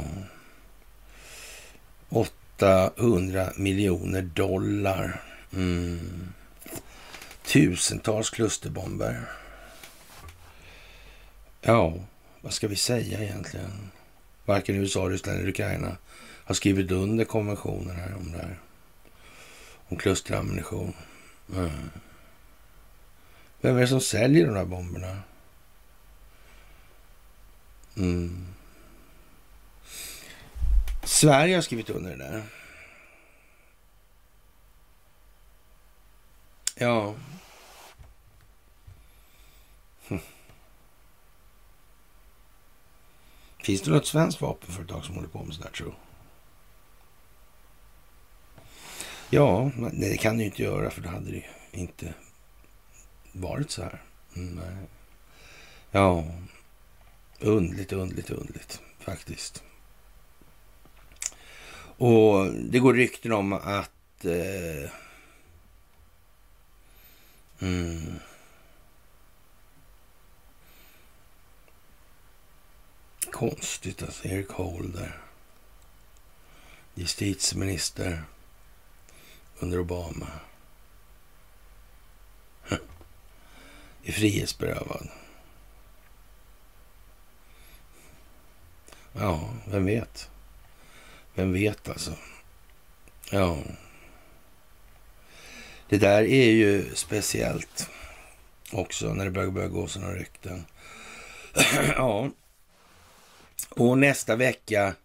[2.10, 5.22] 800 miljoner dollar.
[5.54, 6.34] Mm.
[7.46, 9.22] Tusentals klusterbomber.
[11.62, 11.94] Ja,
[12.42, 13.92] vad ska vi säga egentligen?
[14.46, 15.98] Varken USA, Ryssland eller Ukraina
[16.44, 18.60] har skrivit under konventionen här om det här.
[19.90, 20.94] Om klusterammunition.
[21.54, 21.90] Mm.
[23.62, 25.22] Vem är det som säljer de här bomberna?
[27.98, 28.48] Mm.
[31.04, 32.44] Sverige har skrivit under det där.
[36.76, 37.16] Ja.
[40.08, 40.20] Hm.
[43.64, 45.94] Finns det något svenskt vapenföretag som håller på med sådär tro?
[49.30, 52.14] Ja, nej, det kan du ju inte göra för då hade det inte
[53.32, 54.02] varit så här.
[54.36, 54.76] Mm, nej.
[55.92, 56.26] Ja,
[57.40, 59.64] undligt, undligt, undligt faktiskt.
[61.98, 64.92] Och det går rykten om att eh,
[67.60, 68.20] mm,
[73.32, 75.22] Konstigt alltså, Erik Holder.
[76.96, 78.24] Justitieminister
[79.60, 80.28] under Obama.
[84.04, 85.08] Är frihetsberövad.
[89.14, 90.30] Ja, vem vet?
[91.34, 92.14] Vem vet alltså?
[93.32, 93.58] Ja.
[95.90, 97.90] Det där är ju speciellt
[98.72, 100.66] också när det börjar, börjar gå sådana rykten.
[101.96, 102.30] ja.
[103.70, 104.96] Och nästa vecka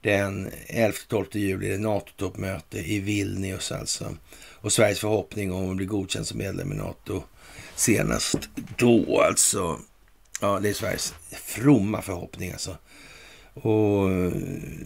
[0.00, 4.16] den 11-12 juli är det NATO-toppmöte i Vilnius alltså.
[4.52, 7.22] Och Sveriges förhoppning om att bli godkänd som medlem i NATO
[7.74, 8.38] senast
[8.78, 9.80] då alltså.
[10.40, 12.76] Ja, det är Sveriges fromma förhoppning alltså.
[13.54, 14.32] Och eh,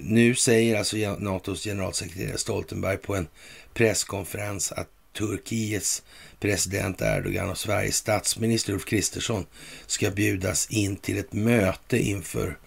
[0.01, 3.27] nu säger alltså NATOs generalsekreterare Stoltenberg på en
[3.75, 4.89] presskonferens att
[5.19, 6.03] Turkiets
[6.41, 9.47] president Erdogan och Sveriges statsminister Ulf Kristersson
[9.87, 12.59] ska bjudas in till ett möte inför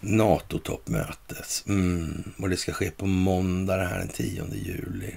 [0.00, 1.64] NATO-toppmötet.
[1.66, 2.32] Mm.
[2.38, 5.14] Och det ska ske på måndag det här den 10 juli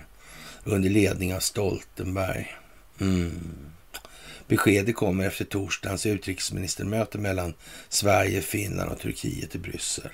[0.63, 2.55] under ledning av Stoltenberg.
[2.99, 3.71] Mm.
[4.47, 7.53] Beskedet kommer efter torsdagens utrikesministermöte mellan
[7.89, 10.11] Sverige, Finland och Turkiet i Bryssel.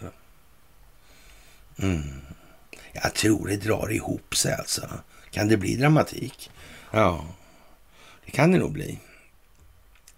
[1.78, 2.22] Mm.
[2.94, 4.90] Jag tror det drar ihop sig alltså.
[5.32, 6.52] Kan det bli dramatik?
[6.92, 7.26] Ja,
[8.26, 9.00] det kan det nog bli.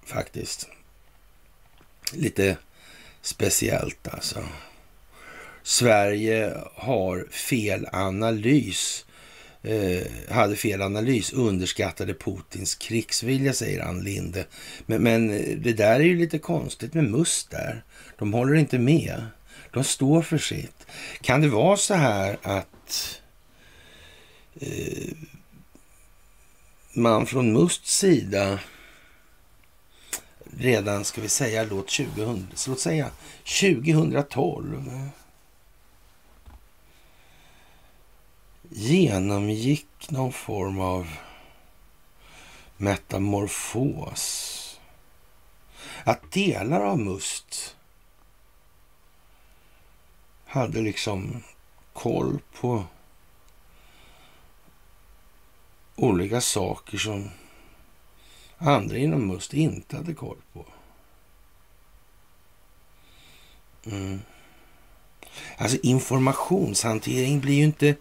[0.06, 0.70] Faktiskt.
[2.14, 2.58] Lite
[3.22, 4.40] speciellt alltså.
[5.64, 9.06] Sverige har fel analys
[9.62, 14.46] eh, hade fel analys, underskattade Putins krigsvilja, säger Ann Linde.
[14.86, 17.84] Men, men, eh, det där är ju lite konstigt med Must där.
[18.18, 19.26] De håller inte med.
[19.74, 20.88] De står för sitt.
[21.22, 23.22] Kan det vara så här att
[24.62, 25.14] eh,
[26.94, 28.60] man från Musts sida
[30.58, 33.12] redan, ska vi säga, låt, 2000, låt säga
[33.62, 35.10] 2012
[38.70, 41.08] genomgick någon form av
[42.78, 44.56] metamorfos.
[46.04, 47.76] Att delar av Must
[50.46, 51.44] hade liksom
[51.94, 52.84] koll på
[55.96, 57.30] olika saker som
[58.60, 60.66] andra inom Must inte hade koll på.
[63.86, 64.20] Mm.
[65.58, 67.96] Alltså informationshantering blir ju inte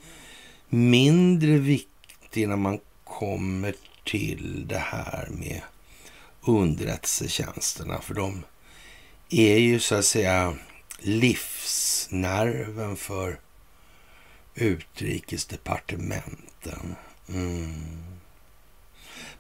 [0.69, 3.75] mindre viktig när man kommer
[4.05, 5.61] till det här med
[6.41, 8.01] underrättelsetjänsterna.
[8.01, 8.45] För de
[9.31, 10.59] är ju så att säga
[10.99, 13.41] livsnerven för
[14.55, 16.95] utrikesdepartementen.
[17.29, 18.08] Mm.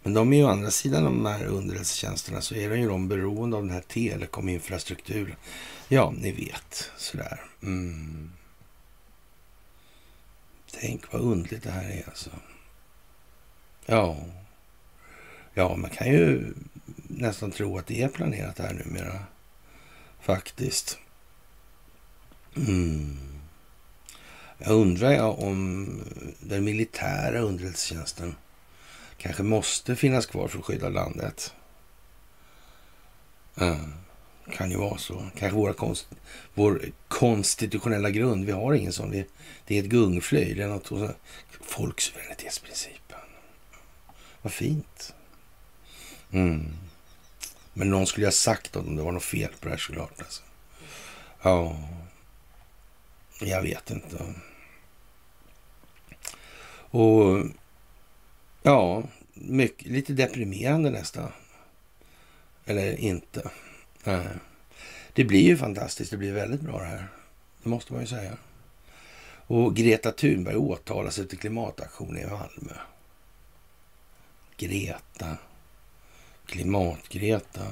[0.08, 3.08] Men de är ju å andra sidan de här underrättelsetjänsterna så är de ju de
[3.08, 5.36] beroende av den här telekominfrastrukturen.
[5.88, 7.40] Ja, ni vet sådär.
[7.62, 8.30] Mm.
[10.80, 12.30] Tänk vad undligt det här är alltså.
[13.86, 14.16] Ja.
[15.54, 16.54] Ja, man kan ju
[17.08, 19.18] nästan tro att det är planerat här numera.
[20.20, 20.98] Faktiskt.
[22.56, 23.18] Mm.
[24.58, 25.88] Jag undrar jag om
[26.40, 28.34] den militära underrättelsetjänsten
[29.18, 31.54] kanske måste finnas kvar för att skydda landet.
[33.56, 33.94] Mm.
[34.52, 35.30] Kan ju vara så.
[35.38, 36.08] Kanske våra konst,
[36.54, 38.44] vår konstitutionella grund.
[38.44, 39.10] Vi har ingen sån.
[39.10, 39.26] Vi,
[39.66, 40.54] det är ett gungfly.
[40.54, 41.16] Det är något,
[41.60, 43.18] folksuveränitetsprincipen.
[44.42, 45.14] Vad fint.
[46.30, 46.68] Mm.
[47.72, 50.20] Men någon skulle ha sagt om det var något fel på det här såklart.
[50.20, 50.42] Alltså.
[51.42, 51.76] Ja,
[53.40, 54.34] jag vet inte.
[56.90, 57.44] Och
[58.68, 59.02] ja,
[59.34, 61.32] mycket, lite deprimerande nästan.
[62.64, 63.50] Eller inte.
[64.04, 64.26] Nej.
[65.12, 66.10] Det blir ju fantastiskt.
[66.10, 67.08] Det blir väldigt bra det här.
[67.62, 68.36] Det måste man ju säga.
[69.46, 72.72] Och Greta Thunberg åtalas efter klimataktion i Malmö.
[74.56, 75.36] Greta.
[76.46, 77.66] Klimat-Greta.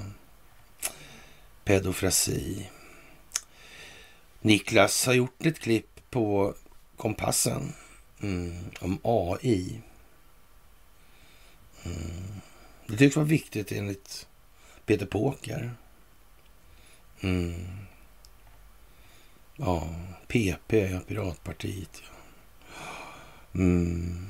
[1.64, 2.70] Pedofrasi.
[4.40, 6.54] Niklas har gjort ett klipp på
[6.96, 7.72] kompassen
[8.22, 9.80] mm, om AI.
[11.86, 12.40] Mm.
[12.86, 14.28] Det tycks vara viktigt enligt
[14.86, 15.74] Peter Påker.
[17.20, 17.66] Mm.
[19.56, 19.88] Ja,
[20.26, 22.02] PP, ja, Piratpartiet.
[22.02, 22.16] Ja.
[23.60, 24.26] Mm.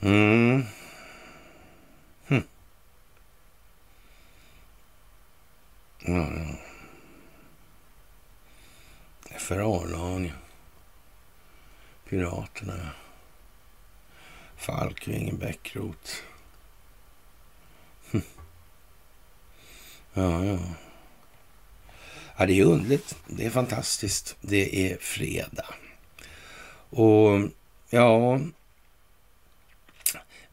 [0.00, 0.64] Mm.
[2.26, 2.42] Hm.
[6.00, 6.56] Ja, ja.
[9.38, 10.41] FRA-lagen.
[12.12, 12.90] Piraterna.
[14.56, 16.22] Falkvingen, Bäckrot.
[18.10, 18.22] Hm.
[20.14, 20.58] Ja, ja.
[22.36, 23.16] Ja, det är underligt.
[23.26, 24.36] Det är fantastiskt.
[24.40, 25.74] Det är fredag.
[26.90, 27.50] Och
[27.90, 28.40] ja,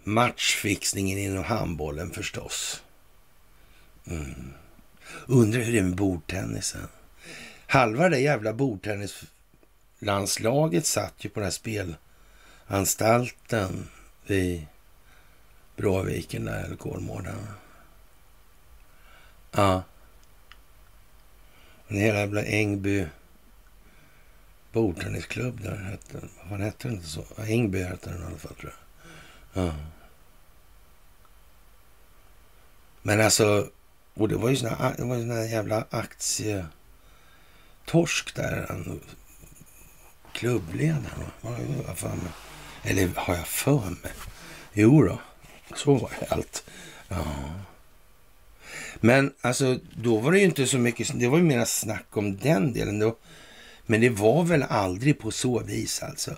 [0.03, 2.83] matchfixningen inom handbollen förstås.
[4.07, 4.53] Mm.
[5.25, 6.87] Undrar hur det är med bordtennisen.
[7.67, 9.23] Halva det jävla bordtennis...
[9.99, 11.95] Landslaget satt ju på den här
[12.67, 13.87] spelanstalten
[14.25, 14.65] vid
[15.75, 17.35] Bråviken där, eller Kolmården.
[19.51, 19.83] Ja.
[21.87, 23.07] En hela jävla Ängby
[24.71, 25.75] bordtennisklubb där.
[25.75, 27.25] Hette, vad fan hette den inte så?
[27.37, 29.63] Ängby hette den i alla fall tror jag.
[29.63, 29.73] Ja.
[33.01, 33.69] Men alltså,
[34.13, 36.75] och det var ju såna, det var ju såna jävla aktietorsk
[38.35, 38.65] där.
[38.69, 39.01] Han,
[40.33, 42.31] klubbledaren, vad har för mig?
[42.83, 44.11] Eller har jag för mig?
[44.73, 45.19] Jo då,
[45.75, 46.63] så var det allt.
[47.07, 47.25] Ja.
[48.95, 52.37] Men alltså, då var det ju inte så mycket, det var ju mera snack om
[52.37, 52.99] den delen.
[52.99, 53.17] Då.
[53.85, 56.35] Men det var väl aldrig på så vis alltså.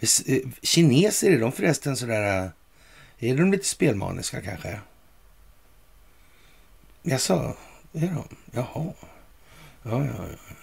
[0.00, 2.44] Eh, kineser, är de förresten sådär,
[3.18, 4.80] eh, är de lite spelmaniska kanske?
[7.02, 7.56] Jag sa,
[7.92, 8.24] är de?
[8.52, 8.92] Jaha.
[9.82, 10.54] Ja, ja, ja.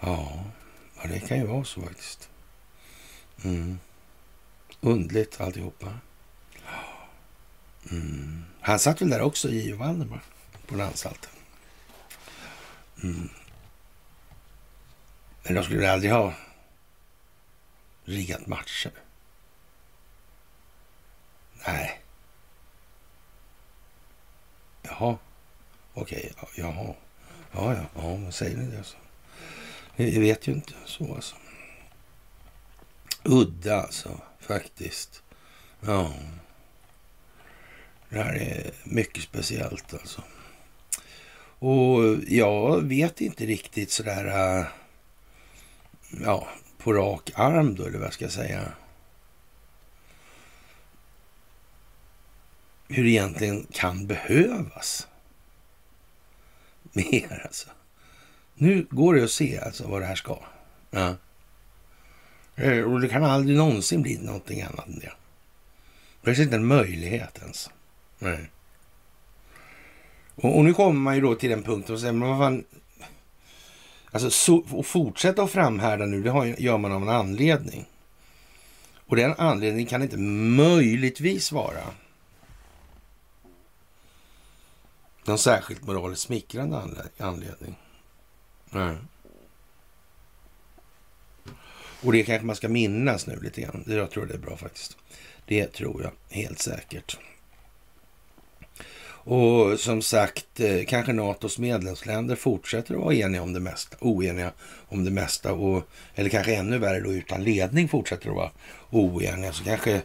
[0.00, 0.44] Ja,
[0.96, 2.28] ja det kan ju vara så faktiskt.
[3.44, 3.78] Mm.
[4.80, 5.98] Undligt alltihopa.
[7.90, 8.44] Mm.
[8.60, 10.22] Han satt väl där också, J.O Valdemar,
[10.66, 11.30] på den anstalten.
[13.02, 13.28] Mm.
[15.42, 16.34] Men de skulle väl aldrig ha
[18.04, 18.92] riggat matcher?
[21.66, 22.00] Nej.
[24.82, 25.18] Jaha.
[25.94, 26.64] Okej, okay.
[26.64, 26.94] jaha.
[27.52, 28.96] Ja, ja, ja, säger ni det så?
[30.00, 31.36] Jag vet ju inte så alltså.
[33.22, 35.22] Udda alltså, faktiskt.
[35.80, 36.12] Ja.
[38.08, 40.22] Det här är mycket speciellt alltså.
[41.58, 44.66] Och jag vet inte riktigt sådär, äh,
[46.24, 46.48] ja,
[46.78, 48.72] på rak arm då, eller vad ska jag säga.
[52.88, 55.08] Hur det egentligen kan behövas.
[56.92, 57.68] Mer alltså.
[58.62, 60.38] Nu går det att se alltså vad det här ska.
[60.90, 61.16] Ja.
[62.56, 65.12] Eh, och det kan aldrig någonsin bli någonting annat än det.
[66.20, 67.70] Det finns inte en möjlighet ens.
[68.18, 68.50] Nej.
[70.34, 72.64] Och, och, nu kommer man ju då till den punkten och säger, men vad fan.
[74.10, 77.86] Alltså, så, att fortsätta att framhärda nu, det har, gör man av en anledning.
[78.94, 80.16] Och den anledningen kan inte
[80.56, 81.84] möjligtvis vara
[85.24, 86.82] någon särskilt moraliskt smickrande
[87.18, 87.76] anledning.
[88.70, 88.96] Nej.
[92.02, 93.84] Och det kanske man ska minnas nu lite grann.
[93.86, 94.96] Jag tror det är bra faktiskt.
[95.46, 97.18] Det tror jag helt säkert.
[99.22, 104.52] Och som sagt, eh, kanske NATOs medlemsländer fortsätter att vara eniga om det mesta, oeniga
[104.88, 105.84] om det mesta och,
[106.14, 108.50] eller kanske ännu värre då utan ledning fortsätter att vara
[108.90, 109.52] oeniga.
[109.52, 110.02] Så kanske eh,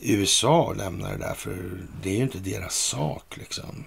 [0.00, 1.56] USA lämnar det där, för
[2.02, 3.84] det är ju inte deras sak liksom.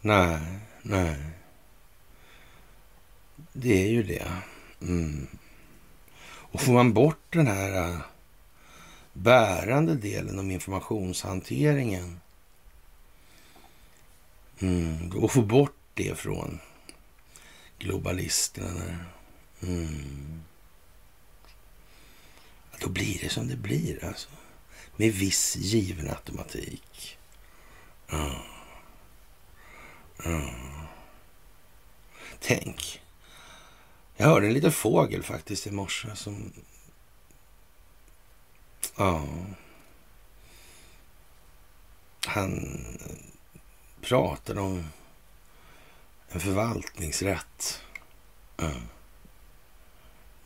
[0.00, 0.38] Nej,
[0.82, 1.16] nej.
[3.52, 4.32] Det är ju det.
[4.80, 5.26] Mm.
[6.22, 8.00] Och får man bort den här äh,
[9.12, 12.20] bärande delen om informationshanteringen
[14.62, 16.60] Mm, och få bort det från
[17.78, 18.96] globalisterna.
[19.62, 20.42] Mm.
[22.80, 24.28] Då blir det som det blir alltså.
[24.96, 27.18] Med viss given automatik.
[28.12, 28.30] Mm.
[32.40, 32.99] Tänk.
[34.20, 36.52] Jag hörde en liten fågel faktiskt i morse som...
[38.96, 39.26] Ja.
[42.26, 42.78] Han
[44.00, 44.84] pratade om
[46.28, 47.82] en förvaltningsrätt.
[48.56, 48.80] Mm.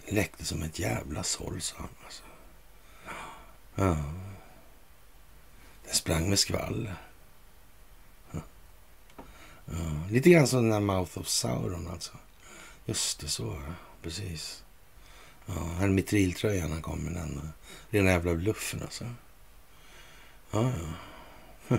[0.06, 1.88] Det läckte som ett jävla såll, sa han.
[2.05, 2.22] Alltså.
[3.74, 3.96] Ja.
[5.84, 6.96] Den sprang med skvaller.
[8.30, 8.40] Ja.
[10.10, 12.12] Lite grann som den där Mouth of Sauron alltså.
[12.86, 13.62] Just det, så.
[14.02, 14.65] Precis.
[15.47, 17.52] Ja, han mitriltröjan han kom med den.
[17.90, 19.05] Rena jävla bluffen alltså.
[20.51, 20.73] Ja,
[21.69, 21.78] ja.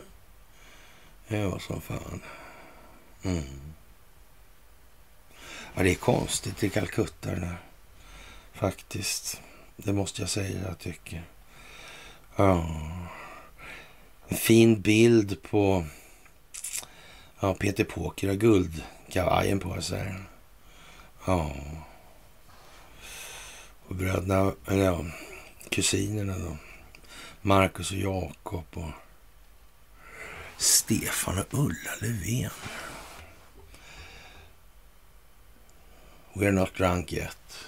[1.27, 2.21] Det var som fan.
[3.23, 3.61] Mm.
[5.75, 7.57] Ja, det är konstigt i Calcutta det där.
[8.53, 9.41] Faktiskt.
[9.75, 11.23] Det måste jag säga jag tycker.
[12.35, 12.81] Ja.
[14.27, 15.85] En fin bild på
[17.39, 20.15] ja, Peter Poker har guldkavajen på sig.
[21.25, 21.51] Ja.
[23.87, 25.05] Och bröderna, eller ja,
[25.69, 26.57] kusinerna då.
[27.41, 28.91] Marcus och Jakob och
[30.57, 32.51] Stefan och Ulla Löfven.
[36.33, 37.67] We're not drunk yet.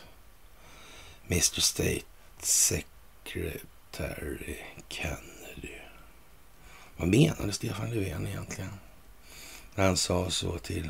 [1.28, 2.06] Mr State
[2.40, 3.56] Secretary
[4.90, 5.78] Kennedy.
[6.98, 8.74] Vad menade Stefan Löfven egentligen?
[9.76, 10.90] När han sa så till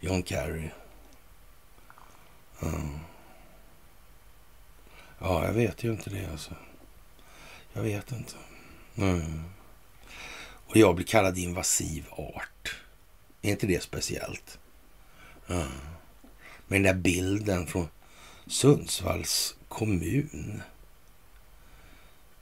[0.00, 0.70] John Kerry.
[2.60, 2.70] Ja,
[5.44, 6.54] jag vet ju inte det alltså.
[7.72, 8.34] Jag vet inte.
[8.96, 9.42] Mm.
[10.66, 12.76] Och jag blir kallad invasiv art.
[13.42, 14.58] Är inte det speciellt?
[15.48, 15.68] Mm.
[16.66, 17.88] Med den där bilden från
[18.46, 20.62] Sundsvalls kommun.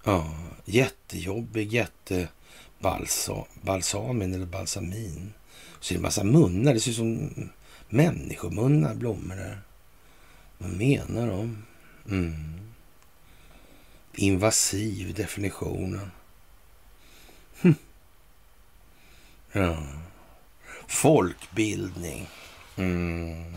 [0.04, 0.34] Ja,
[0.64, 5.32] jättejobbig, jättebalsamin eller balsamin.
[5.80, 6.74] Så är det en massa munnar.
[6.74, 7.30] Det ser ut som
[7.88, 9.60] människomunnar, blommor där.
[10.62, 11.64] Vad menar de?
[12.08, 12.72] Mm.
[14.14, 16.10] Invasiv definitionen.
[17.60, 17.74] Hm.
[19.52, 19.86] Ja.
[20.86, 22.28] Folkbildning.
[22.76, 23.54] Mm.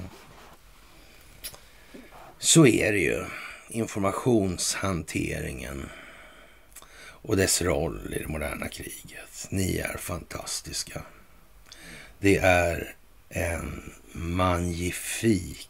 [2.39, 3.25] Så är det ju.
[3.69, 5.89] Informationshanteringen
[6.97, 9.47] och dess roll i det moderna kriget.
[9.49, 11.01] Ni är fantastiska.
[12.19, 12.95] Det är
[13.29, 15.69] en magnifik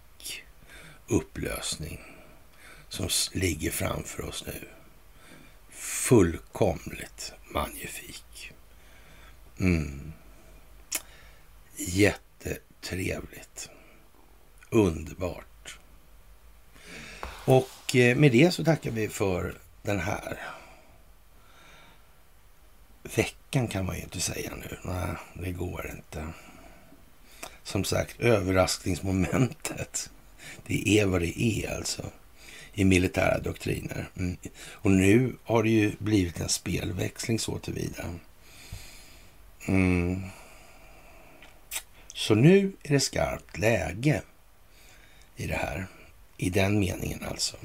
[1.08, 2.00] upplösning
[2.90, 4.68] som ligger framför oss nu.
[5.70, 8.52] Fullkomligt magnifik.
[9.60, 10.14] Mm.
[11.76, 13.70] Jättetrevligt.
[14.70, 15.80] Underbart.
[17.46, 20.40] Och eh, med det så tackar vi för den här
[23.16, 24.78] veckan kan man ju inte säga nu.
[24.84, 26.28] Nej, det går inte.
[27.64, 30.10] Som sagt, överraskningsmomentet.
[30.68, 32.12] Det är vad det är alltså
[32.74, 34.10] i militära doktriner.
[34.18, 34.38] Mm.
[34.56, 38.04] Och nu har det ju blivit en spelväxling så tillvida.
[39.68, 40.24] Mm.
[42.14, 44.22] Så nu är det skarpt läge
[45.36, 45.88] i det här.
[46.38, 47.58] I den meningen alltså.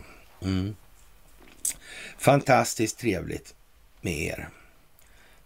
[0.43, 0.77] Mm.
[2.19, 3.55] Fantastiskt trevligt
[4.01, 4.49] med er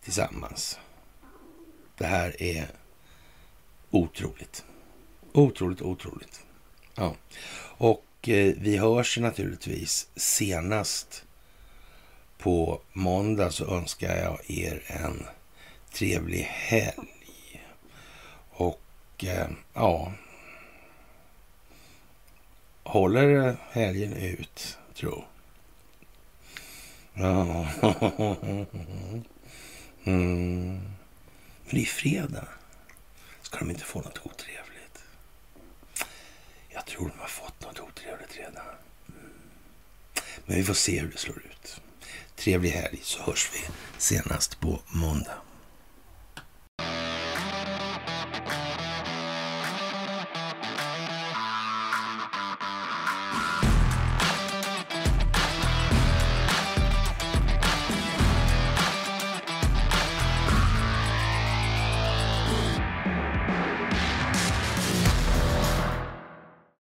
[0.02, 0.78] tillsammans.
[1.96, 2.66] Det här är
[3.90, 4.64] otroligt.
[5.32, 6.43] Otroligt, otroligt.
[6.94, 7.14] Ja.
[7.76, 11.24] Och eh, vi hörs naturligtvis senast
[12.38, 15.26] på måndag så önskar jag er en
[15.92, 17.62] trevlig helg.
[18.50, 18.80] Och
[19.24, 20.12] eh, ja,
[22.82, 25.24] håller helgen ut, tro.
[27.14, 27.66] Ja.
[30.06, 30.80] Mm.
[31.66, 32.48] För det är fredag.
[33.42, 34.63] Ska de inte få något otrevligt?
[36.74, 38.66] Jag tror de har fått något otrevligt redan.
[39.08, 39.30] Mm.
[40.46, 41.80] Men vi får se hur det slår ut.
[42.36, 43.60] Trevlig helg så hörs vi
[43.98, 45.38] senast på måndag.